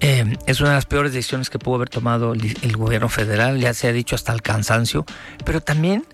[0.00, 3.74] Eh, es una de las peores decisiones que pudo haber tomado el, gobierno federal, ya
[3.74, 5.04] se ha dicho hasta el cansancio,
[5.44, 6.04] pero también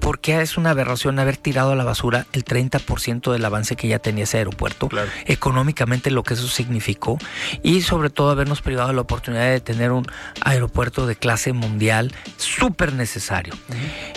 [0.00, 3.98] porque es una aberración haber tirado a la basura el 30% del avance que ya
[3.98, 4.88] tenía ese aeropuerto,
[5.26, 7.18] económicamente lo que eso significó
[7.62, 10.06] y sobre todo habernos privado de la oportunidad de tener un
[10.42, 13.54] aeropuerto de clase mundial súper necesario.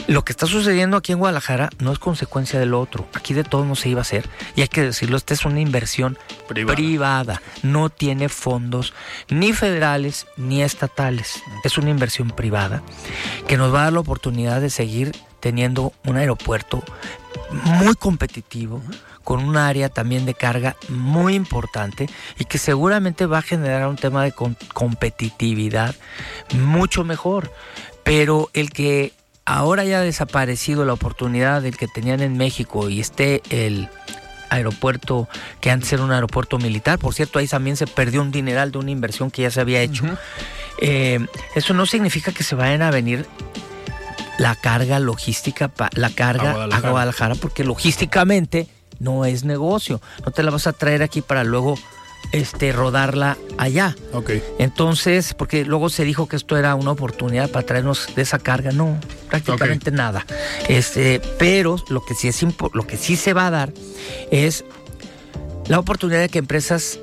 [0.07, 3.43] Lo que está sucediendo aquí en Guadalajara no es consecuencia de lo otro, aquí de
[3.43, 7.41] todo no se iba a hacer y hay que decirlo, esta es una inversión privada,
[7.63, 8.93] no tiene fondos
[9.29, 12.81] ni federales ni estatales, es una inversión privada
[13.47, 16.83] que nos va a dar la oportunidad de seguir teniendo un aeropuerto
[17.51, 18.81] muy competitivo,
[19.23, 23.97] con un área también de carga muy importante y que seguramente va a generar un
[23.97, 24.33] tema de
[24.73, 25.95] competitividad
[26.53, 27.51] mucho mejor.
[28.03, 29.11] Pero el que
[29.43, 33.89] ahora haya desaparecido la oportunidad del que tenían en México y esté el
[34.49, 35.27] aeropuerto
[35.59, 38.77] que antes era un aeropuerto militar, por cierto, ahí también se perdió un dineral de
[38.77, 40.05] una inversión que ya se había hecho.
[40.79, 41.19] Eh,
[41.55, 43.25] eso no significa que se vayan a venir
[44.37, 47.35] la carga logística, la carga a Guadalajara.
[47.35, 48.67] porque logísticamente
[48.99, 50.01] no es negocio.
[50.25, 51.75] No te la vas a traer aquí para luego
[52.31, 53.95] este, rodarla allá.
[54.13, 54.31] Ok.
[54.59, 58.71] Entonces, porque luego se dijo que esto era una oportunidad para traernos de esa carga.
[58.71, 60.25] No, prácticamente nada.
[60.67, 63.73] Este, pero lo que sí es lo que sí se va a dar
[64.31, 64.65] es
[65.67, 66.99] la oportunidad de que empresas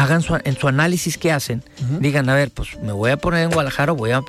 [0.00, 1.62] hagan en su análisis que hacen,
[1.98, 4.22] digan, a ver, pues me voy a poner en Guadalajara, voy a,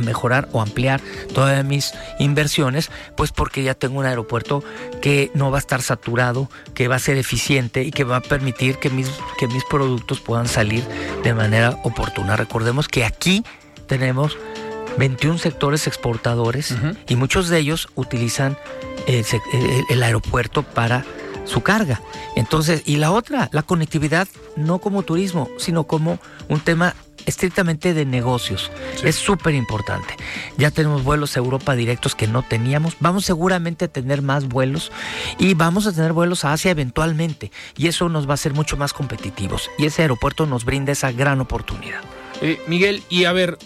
[0.00, 1.00] mejorar o ampliar
[1.34, 4.62] todas mis inversiones, pues porque ya tengo un aeropuerto
[5.02, 8.20] que no va a estar saturado, que va a ser eficiente y que va a
[8.20, 10.84] permitir que mis, que mis productos puedan salir
[11.24, 12.36] de manera oportuna.
[12.36, 13.44] Recordemos que aquí
[13.88, 14.38] tenemos
[14.96, 16.72] 21 sectores exportadores
[17.08, 18.56] y muchos de ellos utilizan
[19.08, 21.04] el aeropuerto para
[21.50, 22.00] su carga.
[22.36, 26.94] Entonces, y la otra, la conectividad no como turismo, sino como un tema
[27.26, 28.70] estrictamente de negocios.
[29.04, 30.16] Es súper importante.
[30.56, 32.96] Ya tenemos vuelos a Europa directos que no teníamos.
[33.00, 34.90] Vamos seguramente a tener más vuelos
[35.38, 37.50] y vamos a tener vuelos a Asia eventualmente.
[37.76, 39.70] Y eso nos va a hacer mucho más competitivos.
[39.78, 42.00] Y ese aeropuerto nos brinda esa gran oportunidad.
[42.40, 43.58] Eh, Miguel, y a ver,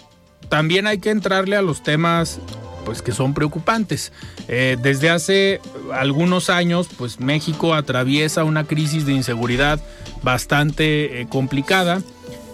[0.49, 2.39] también hay que entrarle a los temas
[2.85, 4.11] pues que son preocupantes.
[4.47, 5.59] Eh, desde hace
[5.93, 9.81] algunos años, pues México atraviesa una crisis de inseguridad
[10.23, 12.01] bastante eh, complicada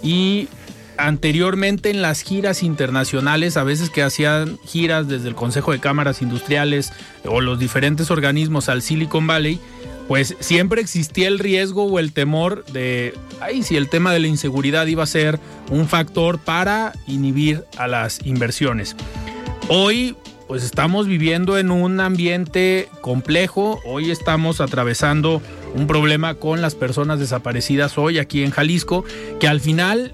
[0.02, 0.48] y
[0.98, 6.22] anteriormente en las giras internacionales, a veces que hacían giras desde el Consejo de Cámaras
[6.22, 6.94] Industriales
[7.26, 9.60] o los diferentes organismos al Silicon Valley,
[10.08, 14.28] pues siempre existía el riesgo o el temor de, ay, si el tema de la
[14.28, 15.39] inseguridad iba a ser
[15.70, 18.96] un factor para inhibir a las inversiones.
[19.73, 20.17] Hoy,
[20.49, 25.41] pues estamos viviendo en un ambiente complejo, hoy estamos atravesando
[25.73, 29.05] un problema con las personas desaparecidas hoy aquí en Jalisco,
[29.39, 30.13] que al final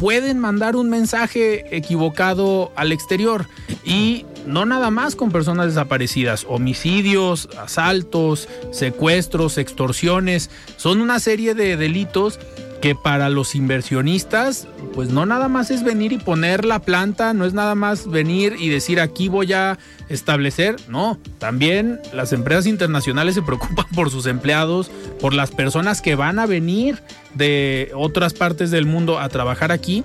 [0.00, 3.46] pueden mandar un mensaje equivocado al exterior.
[3.84, 11.76] Y no nada más con personas desaparecidas, homicidios, asaltos, secuestros, extorsiones, son una serie de
[11.76, 12.40] delitos
[12.80, 17.44] que para los inversionistas, pues no nada más es venir y poner la planta, no
[17.44, 23.34] es nada más venir y decir aquí voy a establecer, no, también las empresas internacionales
[23.34, 27.02] se preocupan por sus empleados, por las personas que van a venir
[27.34, 30.04] de otras partes del mundo a trabajar aquí.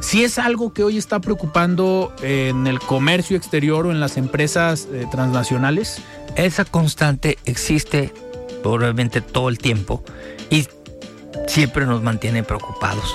[0.00, 4.88] Si es algo que hoy está preocupando en el comercio exterior o en las empresas
[4.92, 6.02] eh, transnacionales.
[6.36, 8.12] Esa constante existe
[8.62, 10.04] probablemente todo el tiempo
[10.50, 10.66] y
[11.46, 13.14] siempre nos mantiene preocupados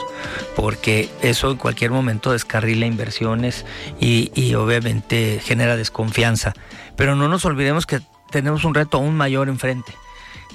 [0.55, 3.65] porque eso en cualquier momento descarrila inversiones
[3.99, 6.53] y, y, obviamente genera desconfianza.
[6.95, 9.93] Pero no nos olvidemos que tenemos un reto aún mayor enfrente,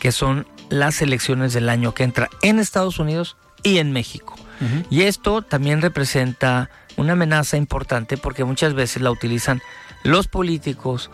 [0.01, 4.35] que son las elecciones del año que entra en Estados Unidos y en México.
[4.61, 4.87] Uh -huh.
[4.91, 9.61] Y esto también representa una amenaza importante porque muchas veces la utilizan
[10.03, 11.11] los políticos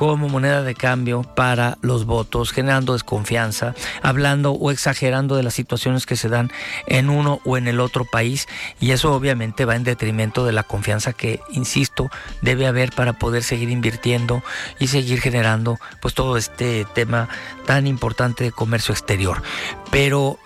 [0.00, 6.06] como moneda de cambio para los votos, generando desconfianza, hablando o exagerando de las situaciones
[6.06, 6.50] que se dan
[6.86, 8.48] en uno o en el otro país
[8.80, 12.08] y eso obviamente va en detrimento de la confianza que, insisto,
[12.40, 14.42] debe haber para poder seguir invirtiendo
[14.78, 17.28] y seguir generando pues todo este tema
[17.66, 19.42] tan importante de comercio exterior.
[19.90, 20.38] Pero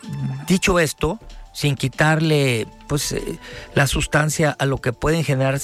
[0.49, 1.21] dicho esto,
[1.53, 3.39] sin quitarle pues eh,
[3.77, 5.61] la sustancia a lo que pueden generar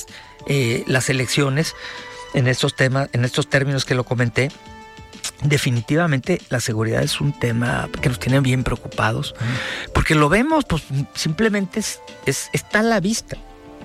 [0.47, 1.75] eh, las elecciones,
[2.35, 4.51] en estos temas, en estos términos que lo comenté,
[5.43, 9.35] definitivamente la seguridad es un tema que nos tiene bien preocupados,
[9.95, 10.83] porque lo vemos, pues
[11.15, 13.37] simplemente es, es, está a la vista.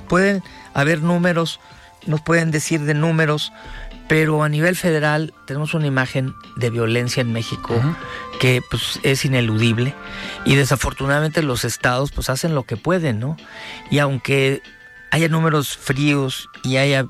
[0.08, 1.60] Pueden haber números,
[2.06, 3.52] nos pueden decir de números,
[4.08, 7.96] pero a nivel federal tenemos una imagen de violencia en México uh -huh.
[8.40, 9.96] que pues, es ineludible
[10.46, 13.36] y desafortunadamente los estados pues hacen lo que pueden, ¿no?
[13.90, 14.62] Y aunque
[15.12, 17.08] haya números fríos y haya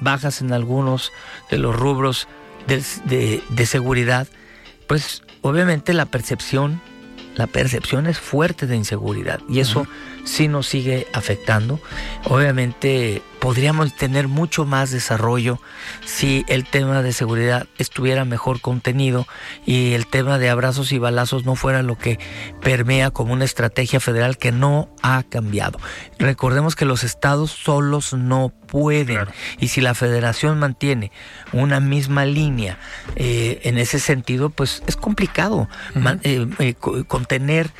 [0.00, 1.12] bajas en algunos
[1.50, 2.28] de los rubros
[2.66, 4.28] de, de, de, seguridad,
[4.86, 6.80] pues obviamente la percepción,
[7.34, 10.26] la percepción es fuerte de inseguridad y eso uh -huh.
[10.26, 11.80] sí nos sigue afectando.
[12.24, 15.60] Obviamente podríamos tener mucho más desarrollo
[16.04, 19.26] si el tema de seguridad estuviera mejor contenido
[19.64, 22.18] y el tema de abrazos y balazos no fuera lo que
[22.62, 25.78] permea como una estrategia federal que no ha cambiado.
[26.18, 29.32] Recordemos que los estados solos no pueden claro.
[29.58, 31.10] y si la federación mantiene
[31.52, 32.78] una misma línea
[33.16, 36.00] eh, en ese sentido, pues es complicado uh -huh.
[36.00, 36.74] man, eh, eh,
[37.06, 37.70] contener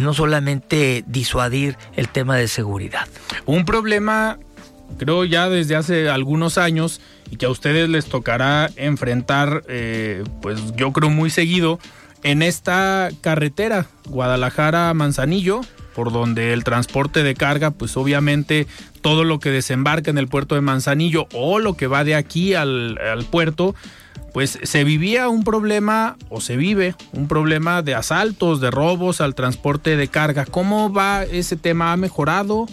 [0.00, 3.06] no solamente disuadir el tema de seguridad.
[3.44, 4.38] Un problema
[4.98, 7.00] creo ya desde hace algunos años
[7.30, 11.78] y que a ustedes les tocará enfrentar, eh, pues yo creo muy seguido,
[12.22, 15.60] en esta carretera Guadalajara-Manzanillo,
[15.94, 18.66] por donde el transporte de carga, pues obviamente
[19.00, 22.54] todo lo que desembarca en el puerto de Manzanillo o lo que va de aquí
[22.54, 23.74] al, al puerto,
[24.32, 29.34] pues se vivía un problema o se vive un problema de asaltos, de robos al
[29.34, 30.46] transporte de carga.
[30.46, 31.92] ¿Cómo va ese tema?
[31.92, 32.66] ¿Ha mejorado?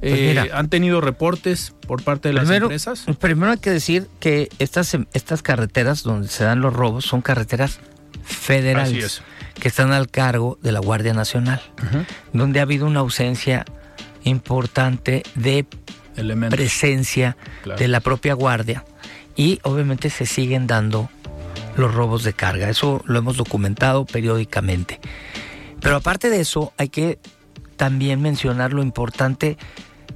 [0.00, 3.04] Pues mira, eh, ¿Han tenido reportes por parte de las primero, empresas?
[3.18, 7.80] Primero hay que decir que estas, estas carreteras donde se dan los robos son carreteras
[8.24, 9.22] federales
[9.60, 12.06] que están al cargo de la Guardia Nacional, uh -huh.
[12.32, 13.66] donde ha habido una ausencia
[14.24, 15.66] importante de
[16.16, 16.56] Elementos.
[16.56, 17.78] presencia claro.
[17.78, 18.84] de la propia Guardia
[19.36, 21.10] y obviamente se siguen dando
[21.76, 22.70] los robos de carga.
[22.70, 24.98] Eso lo hemos documentado periódicamente.
[25.80, 27.18] Pero aparte de eso, hay que
[27.76, 29.56] también mencionar lo importante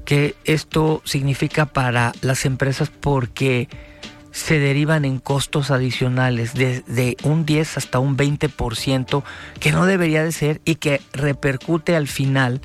[0.04, 3.68] que esto significa para las empresas porque
[4.30, 9.22] se derivan en costos adicionales de, de, un 10 hasta un 20%
[9.61, 12.61] que no debería de ser y que repercute al final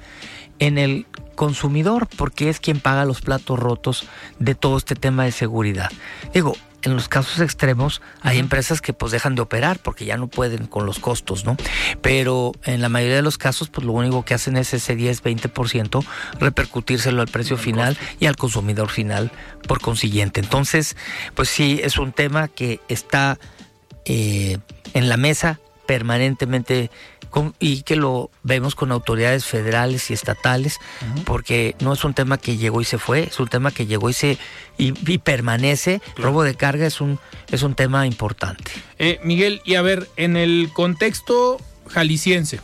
[0.57, 4.07] en el consumidor porque es quien paga los platos rotos
[4.39, 5.89] de todo este tema de seguridad.
[6.33, 10.27] Digo, en los casos extremos hay empresas que pues dejan de operar porque ya no
[10.27, 11.57] pueden con los costos, ¿no?
[12.01, 16.05] Pero en la mayoría de los casos pues lo único que hacen es ese 10-20%
[16.39, 19.32] repercutírselo al precio final y al consumidor final
[19.67, 20.39] por consiguiente.
[20.39, 20.95] Entonces,
[21.36, 23.38] pues sí, es un tema que está
[24.05, 24.57] eh,
[24.93, 26.91] en la mesa permanentemente
[27.59, 30.80] y que lo vemos con autoridades federales y estatales,
[31.25, 34.09] porque no es un tema que llegó y se fue, es un tema que llegó
[34.09, 34.38] y se
[34.77, 36.01] y, permanece.
[36.15, 37.19] Robo de carga es un
[37.51, 38.71] es un tema importante.
[38.97, 41.57] Eh, Miguel, y a ver, en el contexto
[41.88, 42.59] jalisciense,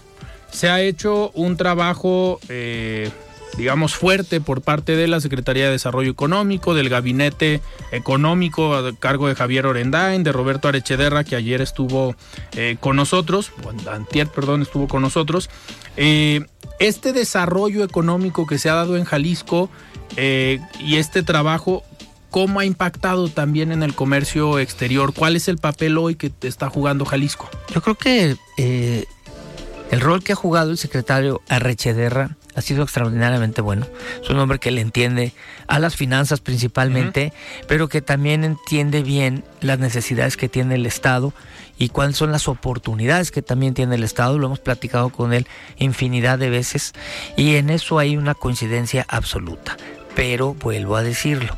[0.52, 3.10] se ha hecho un trabajo eh,
[3.58, 9.28] digamos, fuerte por parte de la Secretaría de Desarrollo Económico, del Gabinete Económico a cargo
[9.28, 12.16] de Javier Orendain, de Roberto Arechederra, que ayer estuvo
[12.54, 13.52] eh, con nosotros,
[13.92, 15.50] antier, perdón, estuvo con nosotros.
[15.98, 16.46] Eh,
[16.80, 19.70] este desarrollo económico que se ha dado en Jalisco
[20.18, 21.84] eh, y este trabajo,
[22.30, 25.14] ¿cómo ha impactado también en el comercio exterior?
[25.14, 27.50] ¿Cuál es el papel hoy que está jugando Jalisco?
[27.74, 33.88] Yo creo que el rol que ha jugado el secretario Arrechederra ha sido extraordinariamente bueno.
[34.22, 35.34] Es un hombre que le entiende
[35.68, 37.34] a las finanzas principalmente,
[37.68, 41.34] pero que también entiende bien las necesidades que tiene el Estado
[41.78, 44.38] y cuáles son las oportunidades que también tiene el Estado.
[44.38, 45.48] Lo hemos platicado con él
[45.78, 46.94] infinidad de veces
[47.36, 49.78] y en eso hay una coincidencia absoluta.
[50.16, 51.58] Pero vuelvo a decirlo.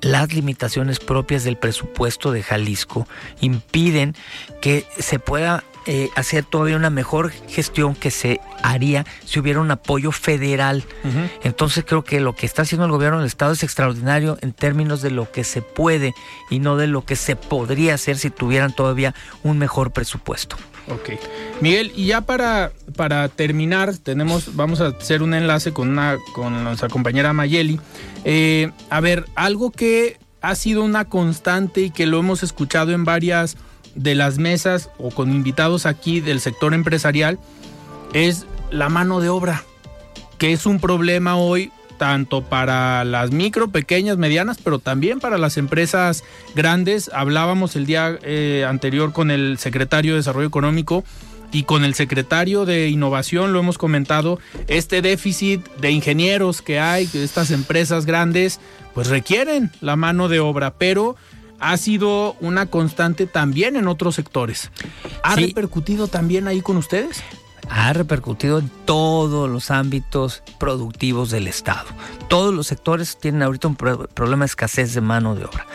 [0.00, 3.08] Las limitaciones propias del presupuesto de Jalisco
[3.40, 4.14] impiden
[4.60, 9.70] que se pueda eh, hacer todavía una mejor gestión que se haría si hubiera un
[9.70, 10.84] apoyo federal.
[11.42, 15.00] Entonces creo que lo que está haciendo el gobierno del Estado es extraordinario en términos
[15.00, 16.12] de lo que se puede
[16.50, 20.56] y no de lo que se podría hacer si tuvieran todavía un mejor presupuesto.
[20.88, 21.12] Ok.
[21.62, 26.64] Miguel, y ya para, para terminar, tenemos, vamos a hacer un enlace con, una, con
[26.64, 27.80] nuestra compañera Mayeli.
[28.26, 33.06] Eh, a ver, algo que ha sido una constante y que lo hemos escuchado en
[33.06, 33.56] varias
[33.98, 37.38] de las mesas o con invitados aquí del sector empresarial
[38.12, 39.64] es la mano de obra,
[40.38, 45.56] que es un problema hoy tanto para las micro, pequeñas, medianas, pero también para las
[45.56, 46.22] empresas
[46.54, 47.10] grandes.
[47.12, 51.02] Hablábamos el día eh, anterior con el secretario de Desarrollo Económico
[51.50, 54.38] y con el secretario de Innovación, lo hemos comentado,
[54.68, 58.60] este déficit de ingenieros que hay, que estas empresas grandes,
[58.94, 61.16] pues requieren la mano de obra, pero
[61.60, 64.70] ha sido una constante también en otros sectores.
[65.22, 67.22] ¿Ha repercutido también ahí con ustedes?
[67.70, 71.86] Ha repercutido en todos los ámbitos productivos del Estado.
[72.28, 75.66] Todos los sectores tienen ahorita un problema de escasez de mano de obra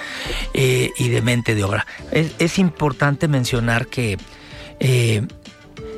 [0.54, 1.86] eh, y de mente de obra.
[2.12, 4.18] Es, importante mencionar que
[4.80, 5.28] eh,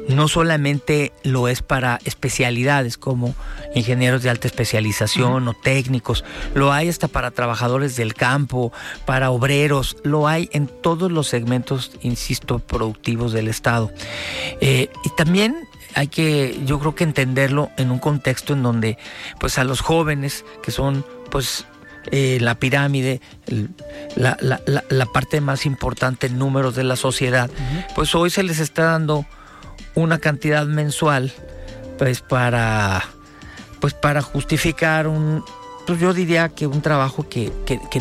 [0.07, 3.35] no solamente lo es para especialidades como
[3.73, 8.71] ingenieros de alta especialización o técnicos, lo hay hasta para trabajadores del campo,
[9.05, 13.91] para obreros, lo hay en todos los segmentos, insisto, productivos del Estado.
[14.61, 18.97] Eh, y también hay que, yo creo que entenderlo en un contexto en donde,
[19.39, 21.65] pues a los jóvenes que son, pues
[22.11, 23.21] eh, la pirámide,
[24.15, 27.49] la, parte más importante en números de la sociedad,
[27.95, 29.25] pues hoy se les está dando
[29.95, 31.31] una cantidad mensual
[31.97, 33.03] pues para
[33.79, 35.43] pues para justificar un
[35.86, 37.51] pues yo diría que un trabajo que,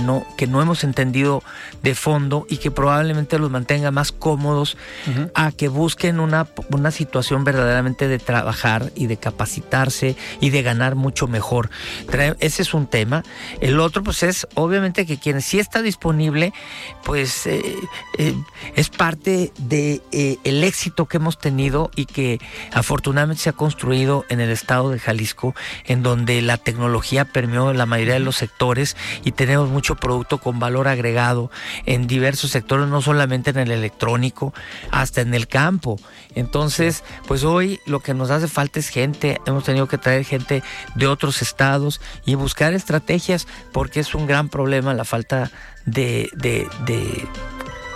[0.00, 1.42] no, que no hemos entendido
[1.82, 4.76] de fondo y que probablemente los mantenga más cómodos
[5.34, 10.94] a que busquen una, una situación verdaderamente de trabajar y de capacitarse y de ganar
[10.94, 11.70] mucho mejor.
[12.40, 13.22] Ese es un tema.
[13.60, 16.52] El otro, pues es obviamente que quien sí está disponible,
[17.04, 17.62] pues eh,
[18.18, 18.34] eh,
[18.76, 22.40] es parte de eh, el éxito que hemos tenido y que
[22.72, 25.54] afortunadamente se ha construido en el estado de Jalisco,
[25.84, 30.58] en donde la tecnología permeó la mayoría de los sectores y tenemos mucho producto con
[30.58, 31.50] valor agregado
[31.86, 34.54] en diversos sectores, no solamente en el electrónico,
[34.90, 35.98] hasta en el campo.
[36.34, 40.62] Entonces, pues hoy lo que nos hace falta es gente, hemos tenido que traer gente
[40.94, 45.50] de otros estados y buscar estrategias porque es un gran problema la falta
[45.86, 47.28] de, de,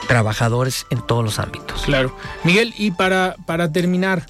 [0.07, 1.83] trabajadores en todos los ámbitos.
[1.83, 2.17] Claro.
[2.43, 4.25] Miguel, y para, para terminar,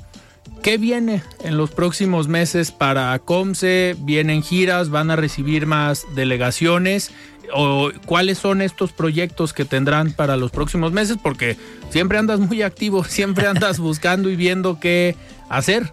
[0.63, 3.97] ¿Qué viene en los próximos meses para COMSE?
[4.01, 4.91] ¿Vienen giras?
[4.91, 7.13] ¿Van a recibir más delegaciones?
[7.55, 11.17] ¿O cuáles son estos proyectos que tendrán para los próximos meses?
[11.23, 11.57] Porque
[11.91, 15.17] siempre andas muy activo, siempre andas buscando y viendo qué
[15.49, 15.91] hacer.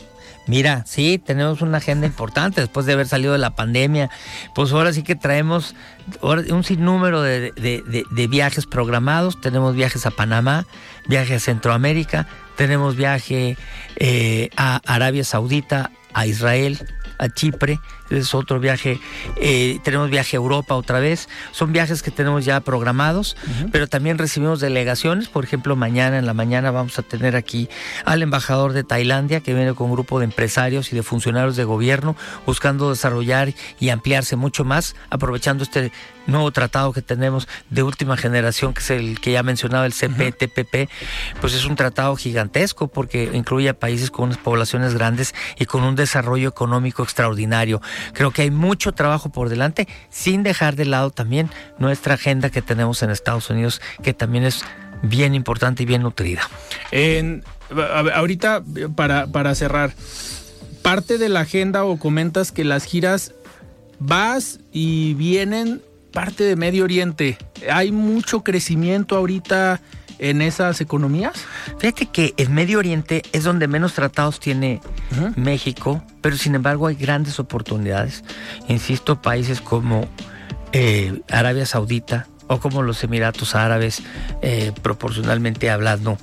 [0.48, 4.10] Mira, sí, tenemos una agenda importante después de haber salido de la pandemia.
[4.54, 5.76] Pues ahora sí que traemos
[6.22, 9.42] un sinnúmero de, de viajes programados.
[9.42, 10.66] Tenemos viajes a Panamá,
[11.08, 13.58] viajes a Centroamérica, tenemos viaje
[13.98, 16.80] eh, a Arabia Saudita, a Israel,
[17.18, 17.80] a Chipre,
[18.10, 19.00] es otro viaje,
[19.38, 23.36] eh, tenemos viaje a Europa otra vez, son viajes que tenemos ya programados,
[23.72, 27.70] pero también recibimos delegaciones, por ejemplo, mañana en la mañana vamos a tener aquí
[28.06, 31.64] al embajador de Tailandia que viene con un grupo de empresarios y de funcionarios de
[31.64, 35.92] gobierno buscando desarrollar y ampliarse mucho más, aprovechando este
[36.28, 40.90] nuevo tratado que tenemos de última generación, que es el que ya mencionaba, el CPTPP,
[41.42, 45.84] pues es un tratado gigantesco porque incluye a países con unas poblaciones grandes y con
[45.84, 47.82] un desarrollo económico extraordinario.
[48.14, 52.62] Creo que hay mucho trabajo por delante, sin dejar de lado también nuestra agenda que
[52.62, 54.64] tenemos en Estados Unidos, que también es
[55.02, 56.42] bien importante y bien nutrida.
[58.14, 58.64] Ahorita,
[58.96, 59.94] para, para cerrar,
[60.82, 63.34] parte de la agenda o comentas que las giras
[64.00, 65.82] vas y vienen
[66.12, 67.38] parte de Medio Oriente.
[67.72, 69.82] ¿Hay mucho crecimiento ahorita
[70.20, 71.34] en esas economías?
[71.80, 74.82] Fíjate que el Medio Oriente es donde menos tratados tiene
[75.36, 78.24] México, pero sin embargo hay grandes oportunidades.
[78.68, 80.08] Insisto, países como
[80.74, 84.04] eh, Arabia Saudita o como los Emiratos Árabes,
[84.42, 86.18] eh, proporcionalmente hablando,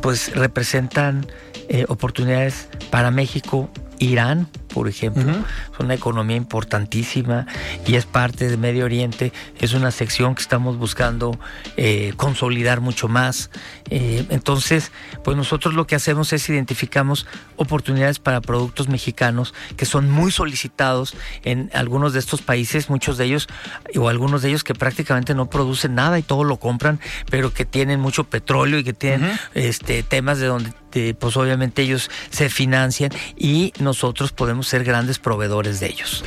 [0.00, 1.26] pues representan
[1.68, 7.46] eh, oportunidades para México Irán, por ejemplo, es una economía importantísima
[7.86, 11.38] y es parte de Medio Oriente, es una sección que estamos buscando
[11.76, 13.50] eh, consolidar mucho más.
[13.90, 14.92] Eh, entonces,
[15.24, 21.14] pues nosotros lo que hacemos es identificamos oportunidades para productos mexicanos que son muy solicitados
[21.44, 23.48] en algunos de estos países, muchos de ellos,
[23.96, 27.00] o algunos de ellos que prácticamente no producen nada y todo lo compran,
[27.30, 30.72] pero que tienen mucho petróleo y que tienen este, temas de donde
[31.18, 36.24] pues obviamente ellos se financian y nosotros podemos ser grandes proveedores de ellos.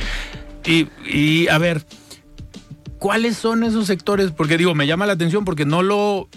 [0.64, 1.84] Y, y a ver,
[2.98, 4.30] ¿cuáles son esos sectores?
[4.30, 6.28] Porque digo, me llama la atención porque no lo,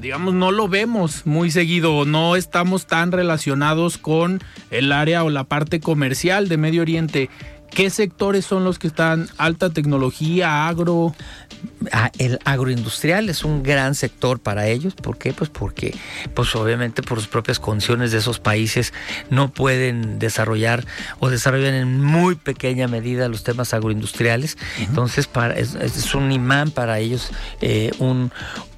[0.00, 4.40] digamos, no lo vemos muy seguido, no estamos tan relacionados con
[4.70, 7.28] el área o la parte comercial de Medio Oriente.
[7.70, 11.14] ¿Qué sectores son los que están alta tecnología, agro?
[12.18, 14.94] El agroindustrial es un gran sector para ellos.
[14.94, 15.32] ¿Por qué?
[15.32, 15.94] Pues porque,
[16.34, 18.92] pues obviamente por sus propias condiciones de esos países
[19.30, 20.84] no pueden desarrollar
[21.18, 24.56] o desarrollan en muy pequeña medida los temas agroindustriales.
[24.78, 28.30] Entonces, para, es, es, un imán para ellos eh, un,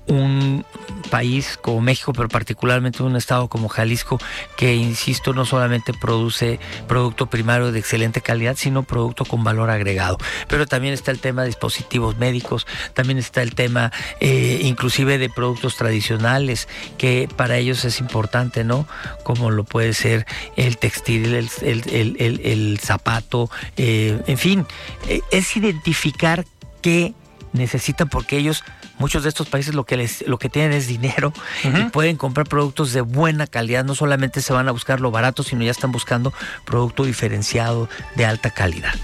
[0.06, 0.64] un
[1.10, 4.18] país como México, pero particularmente un estado como Jalisco,
[4.56, 10.18] que, insisto, no solamente produce producto primario de excelente calidad, sino producto con valor agregado.
[10.48, 15.30] Pero también está el tema de dispositivos médicos, también está el tema eh, inclusive de
[15.30, 18.86] productos tradicionales, que para ellos es importante, ¿no?
[19.22, 20.26] Como lo puede ser
[20.56, 24.66] el textil, el, el, el, el zapato, eh, en fin,
[25.08, 26.44] eh, es identificar
[26.82, 27.14] qué
[27.54, 28.62] necesitan porque ellos
[28.98, 31.32] muchos de estos países lo que les lo que tienen es dinero
[31.62, 35.42] y pueden comprar productos de buena calidad, no solamente se van a buscar lo barato,
[35.42, 36.34] sino ya están buscando
[36.66, 38.94] producto diferenciado de alta calidad.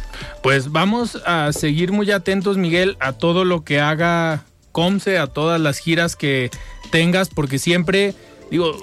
[0.43, 5.61] Pues vamos a seguir muy atentos, Miguel, a todo lo que haga Comce, a todas
[5.61, 6.51] las giras que
[6.91, 8.15] tengas porque siempre
[8.51, 8.77] digo,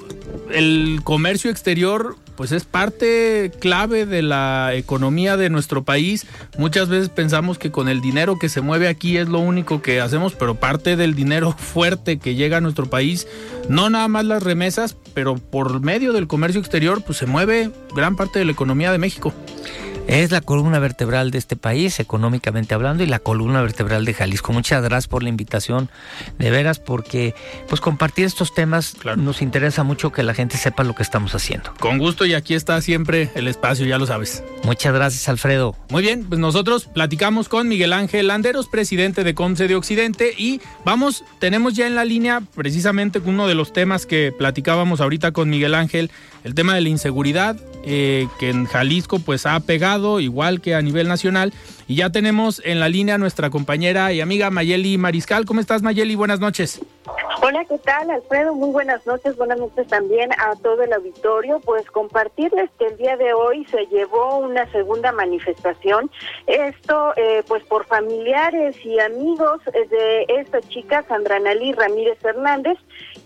[0.52, 6.28] el comercio exterior pues es parte clave de la economía de nuestro país.
[6.58, 10.00] Muchas veces pensamos que con el dinero que se mueve aquí es lo único que
[10.00, 13.28] hacemos, pero parte del dinero fuerte que llega a nuestro país,
[13.68, 18.16] no nada más las remesas, pero por medio del comercio exterior, pues se mueve gran
[18.16, 19.34] parte de la economía de México.
[20.08, 24.54] Es la columna vertebral de este país, económicamente hablando, y la columna vertebral de Jalisco.
[24.54, 25.90] Muchas gracias por la invitación,
[26.40, 27.36] de veras, porque
[27.68, 31.74] pues compartir estos temas nos interesa mucho que la gente sepa lo que estamos haciendo.
[31.80, 34.44] Con gusto y aquí está siempre el espacio, ya lo sabes.
[34.64, 35.76] Muchas gracias, Alfredo.
[35.90, 40.62] Muy bien, pues nosotros platicamos con Miguel Ángel Landeros, presidente de Comce de Occidente, y
[40.86, 45.50] vamos, tenemos ya en la línea precisamente uno de los temas que platicábamos ahorita con
[45.50, 46.12] Miguel Ángel,
[46.46, 47.58] el tema de la inseguridad,
[47.90, 51.54] eh, que en Jalisco pues ha pegado, igual que a nivel nacional.
[51.88, 55.46] Y ya tenemos en la línea nuestra compañera y amiga Mayeli Mariscal.
[55.46, 56.16] ¿Cómo estás Mayeli?
[56.16, 56.82] Buenas noches.
[57.42, 58.54] Hola, ¿qué tal, Alfredo?
[58.54, 59.38] Muy buenas noches.
[59.38, 61.62] Buenas noches también a todo el auditorio.
[61.62, 66.12] Pues compartirles que el día de hoy se llevó una segunda manifestación.
[66.46, 72.78] Esto, eh, pues por familiares y amigos de esta chica, Sandra Nalí Ramírez Hernández,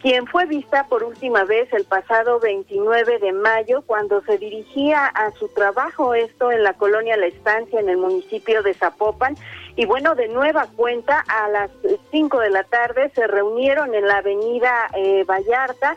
[0.01, 5.31] quien fue vista por última vez el pasado 29 de mayo cuando se dirigía a
[5.31, 9.35] su trabajo, esto en la colonia La Estancia, en el municipio de Zapopan,
[9.77, 11.71] Y bueno, de nueva cuenta, a las
[12.11, 15.95] 5 de la tarde se reunieron en la avenida eh, Vallarta.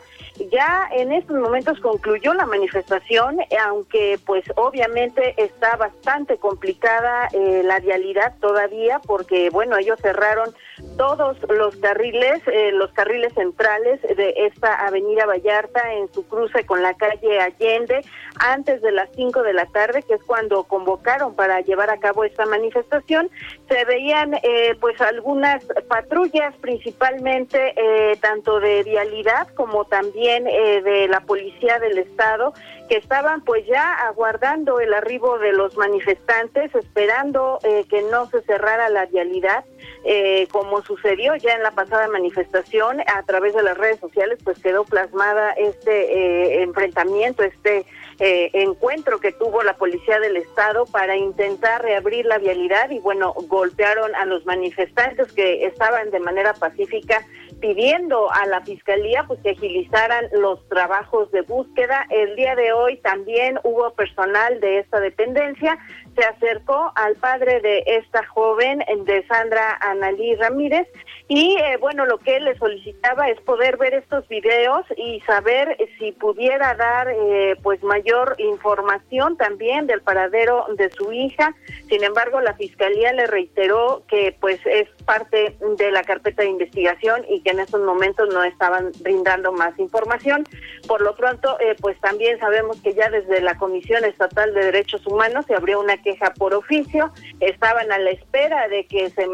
[0.49, 7.79] Ya en estos momentos concluyó la manifestación, aunque pues obviamente está bastante complicada eh, la
[7.79, 10.53] vialidad todavía, porque bueno, ellos cerraron
[10.97, 16.81] todos los carriles, eh, los carriles centrales de esta avenida Vallarta en su cruce con
[16.81, 18.01] la calle Allende
[18.39, 22.23] antes de las 5 de la tarde, que es cuando convocaron para llevar a cabo
[22.23, 23.29] esta manifestación.
[23.69, 31.21] Se veían eh, pues algunas patrullas, principalmente eh, tanto de vialidad como también de la
[31.21, 32.53] policía del estado,
[32.89, 38.89] que estaban pues ya aguardando el arribo de los manifestantes, esperando que no se cerrara
[38.89, 39.65] la vialidad
[40.07, 44.59] eh, como sucedió ya en la pasada manifestación, a través de las redes sociales, pues
[44.59, 47.87] quedó plasmada este eh, enfrentamiento, este
[48.19, 53.33] eh, encuentro que tuvo la policía del estado para intentar reabrir la vialidad y bueno,
[53.47, 57.25] golpearon a los manifestantes que estaban de manera pacífica
[57.59, 62.05] pidiendo a la fiscalía pues que agilizaran los trabajos de búsqueda.
[62.09, 65.77] El día de hoy también hubo personal de esta dependencia
[66.15, 70.87] se acercó al padre de esta joven, de Sandra Analí Ramírez,
[71.27, 76.11] y eh, bueno, lo que le solicitaba es poder ver estos videos y saber si
[76.11, 81.55] pudiera dar eh, pues mayor información también del paradero de su hija.
[81.89, 87.25] Sin embargo, la fiscalía le reiteró que pues es parte de la carpeta de investigación
[87.27, 90.45] y que en estos momentos no estaban brindando más información.
[90.87, 95.05] Por lo pronto, eh, pues también sabemos que ya desde la Comisión Estatal de Derechos
[95.07, 97.11] Humanos se abrió una queja por oficio.
[97.39, 99.25] Estaban a la espera de que se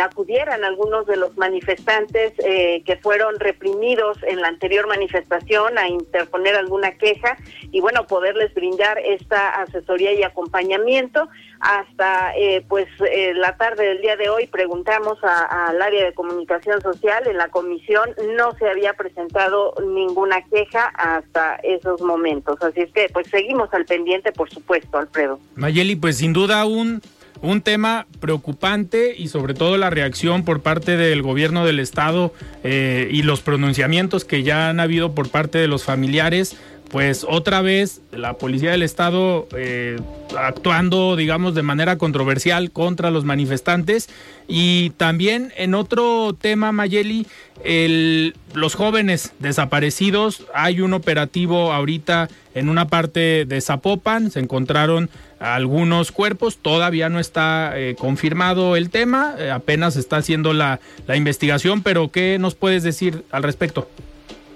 [0.00, 6.56] acudieran algunos de los manifestantes eh, que fueron reprimidos en la anterior manifestación a interponer
[6.56, 7.36] alguna queja
[7.70, 11.28] y bueno, poderles brindar esta asesoría y acompañamiento.
[11.60, 16.80] Hasta eh, pues eh, la tarde del día de hoy preguntamos al área de comunicación
[16.82, 22.60] social en la comisión, no se había presentado ninguna queja hasta esos momentos.
[22.62, 25.38] Así es que pues seguimos al pendiente, por supuesto, Alfredo.
[25.54, 27.00] Mayeli, pues sin duda un
[27.44, 32.32] un tema preocupante y sobre todo la reacción por parte del gobierno del estado
[32.62, 36.56] eh, y los pronunciamientos que ya han habido por parte de los familiares
[36.94, 39.98] pues otra vez la policía del estado eh,
[40.38, 44.08] actuando, digamos, de manera controversial contra los manifestantes.
[44.46, 47.26] Y también en otro tema, Mayeli,
[47.64, 55.10] el, los jóvenes desaparecidos, hay un operativo ahorita en una parte de Zapopan, se encontraron
[55.40, 60.78] algunos cuerpos, todavía no está eh, confirmado el tema, eh, apenas está haciendo la,
[61.08, 63.88] la investigación, pero ¿qué nos puedes decir al respecto?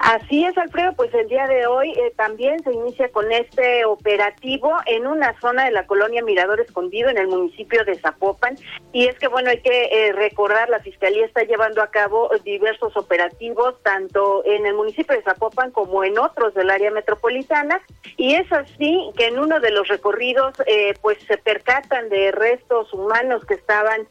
[0.09, 4.73] Así es, Alfredo, pues el día de hoy eh, también se inicia con este operativo
[4.87, 8.57] en una zona de la colonia Mirador Escondido en el municipio de Zapopan.
[8.95, 12.97] Y es que, bueno, hay que eh, recordar, la Fiscalía está llevando a cabo diversos
[12.97, 17.79] operativos, tanto en el municipio de Zapopan como en otros del área metropolitana.
[18.17, 22.95] Y es así que en uno de los recorridos, eh, pues se percatan de restos
[22.95, 24.09] humanos que estaban,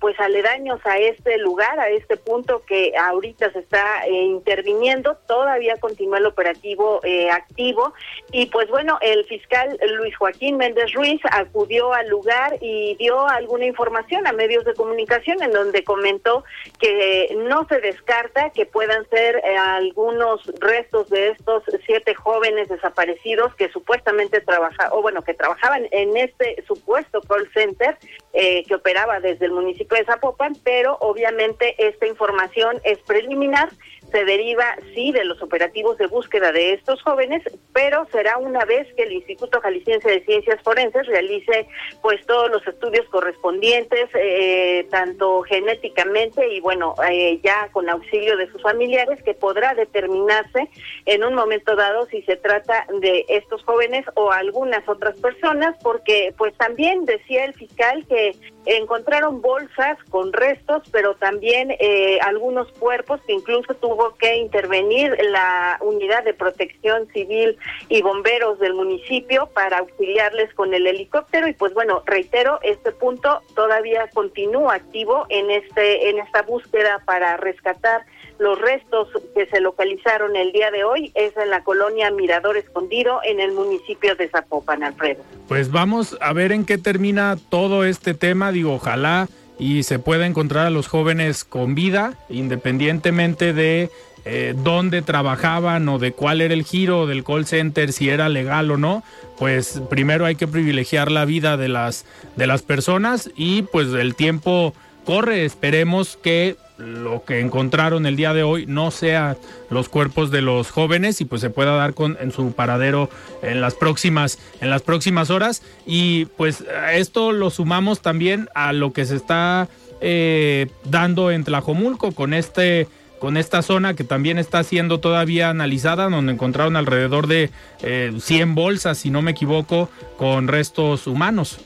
[0.00, 6.18] pues aledaños a este lugar, a este punto que ahorita se está interviniendo todavía continúa
[6.18, 7.92] el operativo eh, activo.
[8.30, 13.66] Y pues bueno, el fiscal Luis Joaquín Méndez Ruiz acudió al lugar y dio alguna
[13.66, 16.44] información a medios de comunicación en donde comentó
[16.78, 23.54] que no se descarta que puedan ser eh, algunos restos de estos siete jóvenes desaparecidos
[23.54, 27.96] que supuestamente trabajaban, o bueno, que trabajaban en este supuesto call center
[28.32, 33.68] eh, que operaba desde el municipio de Zapopan, pero obviamente esta información es preliminar
[34.12, 37.42] se deriva, sí, de los operativos de búsqueda de estos jóvenes,
[37.72, 41.66] pero será una vez que el Instituto Jalisciense de Ciencias Forenses realice
[42.02, 48.50] pues todos los estudios correspondientes, eh, tanto genéticamente y bueno, eh, ya con auxilio de
[48.52, 50.68] sus familiares, que podrá determinarse
[51.06, 56.34] en un momento dado si se trata de estos jóvenes o algunas otras personas, porque
[56.36, 63.20] pues también decía el fiscal que encontraron bolsas con restos, pero también eh, algunos cuerpos
[63.26, 67.56] que incluso tuvo que intervenir la unidad de protección civil
[67.88, 71.48] y bomberos del municipio para auxiliarles con el helicóptero.
[71.48, 77.36] Y pues bueno, reitero, este punto todavía continúa activo en este en esta búsqueda para
[77.36, 78.04] rescatar
[78.42, 83.20] los restos que se localizaron el día de hoy es en la colonia Mirador Escondido
[83.24, 85.22] en el municipio de Zapopan, Alfredo.
[85.48, 89.28] Pues vamos a ver en qué termina todo este tema, digo, ojalá
[89.58, 93.90] y se pueda encontrar a los jóvenes con vida, independientemente de
[94.24, 98.70] eh, dónde trabajaban o de cuál era el giro del call center, si era legal
[98.70, 99.04] o no,
[99.38, 104.14] pues primero hay que privilegiar la vida de las, de las personas y pues el
[104.14, 104.74] tiempo
[105.04, 105.44] corre.
[105.44, 109.36] Esperemos que lo que encontraron el día de hoy no sea
[109.70, 113.08] los cuerpos de los jóvenes y pues se pueda dar con en su paradero
[113.42, 118.92] en las próximas en las próximas horas y pues esto lo sumamos también a lo
[118.92, 119.68] que se está
[120.00, 122.88] eh, dando en Tlajomulco con este
[123.20, 128.44] con esta zona que también está siendo todavía analizada, donde encontraron alrededor de 100 eh,
[128.52, 131.60] bolsas, si no me equivoco, con restos humanos.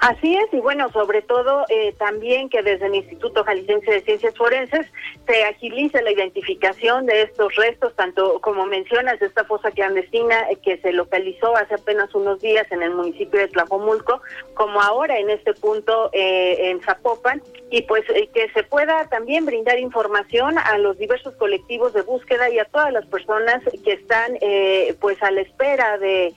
[0.00, 4.36] Así es, y bueno, sobre todo eh, también que desde el Instituto Jalisciense de Ciencias
[4.36, 4.86] Forenses
[5.26, 10.56] se agilice la identificación de estos restos, tanto como mencionas, de esta fosa clandestina eh,
[10.62, 14.22] que se localizó hace apenas unos días en el municipio de Tlajomulco,
[14.54, 19.78] como ahora en este punto eh, en Zapopan, y pues que se pueda también brindar
[19.78, 24.38] información a los diversos colectivos de búsqueda y a todas las personas que están
[25.00, 26.34] pues a la espera de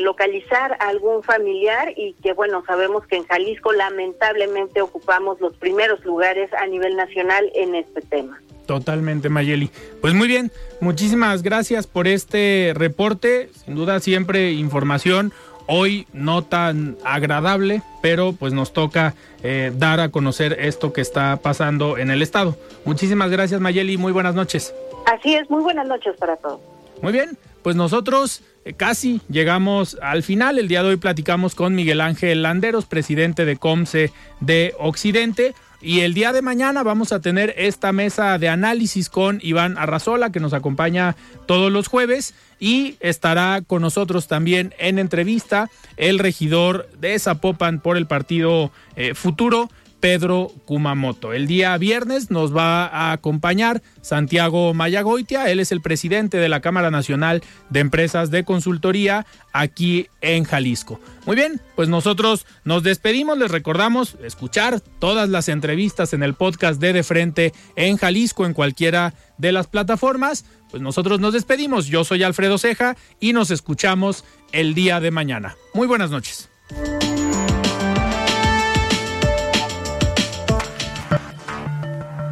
[0.00, 6.04] localizar a algún familiar y que bueno, sabemos que en Jalisco lamentablemente ocupamos los primeros
[6.04, 8.38] lugares a nivel nacional en este tema.
[8.66, 9.70] Totalmente, Mayeli.
[10.00, 13.48] Pues muy bien, muchísimas gracias por este reporte.
[13.64, 15.32] Sin duda siempre información,
[15.66, 21.38] hoy no tan agradable, pero pues nos toca eh, dar a conocer esto que está
[21.38, 22.56] pasando en el estado.
[22.84, 23.96] Muchísimas gracias, Mayeli.
[23.96, 24.74] Muy buenas noches.
[25.06, 26.60] Así es, muy buenas noches para todos.
[27.00, 30.58] Muy bien, pues nosotros eh, casi llegamos al final.
[30.58, 35.54] El día de hoy platicamos con Miguel Ángel Landeros, presidente de COMSE de Occidente.
[35.80, 40.30] Y el día de mañana vamos a tener esta mesa de análisis con Iván Arrazola,
[40.30, 42.34] que nos acompaña todos los jueves.
[42.60, 49.14] Y estará con nosotros también en entrevista el regidor de Zapopan por el partido eh,
[49.14, 49.70] Futuro,
[50.02, 51.32] Pedro Kumamoto.
[51.32, 56.60] El día viernes nos va a acompañar Santiago Mayagoitia, él es el presidente de la
[56.60, 57.40] Cámara Nacional
[57.70, 60.98] de Empresas de Consultoría aquí en Jalisco.
[61.24, 66.80] Muy bien, pues nosotros nos despedimos, les recordamos escuchar todas las entrevistas en el podcast
[66.80, 70.44] de De Frente en Jalisco en cualquiera de las plataformas.
[70.72, 75.56] Pues nosotros nos despedimos, yo soy Alfredo Ceja y nos escuchamos el día de mañana.
[75.74, 76.48] Muy buenas noches.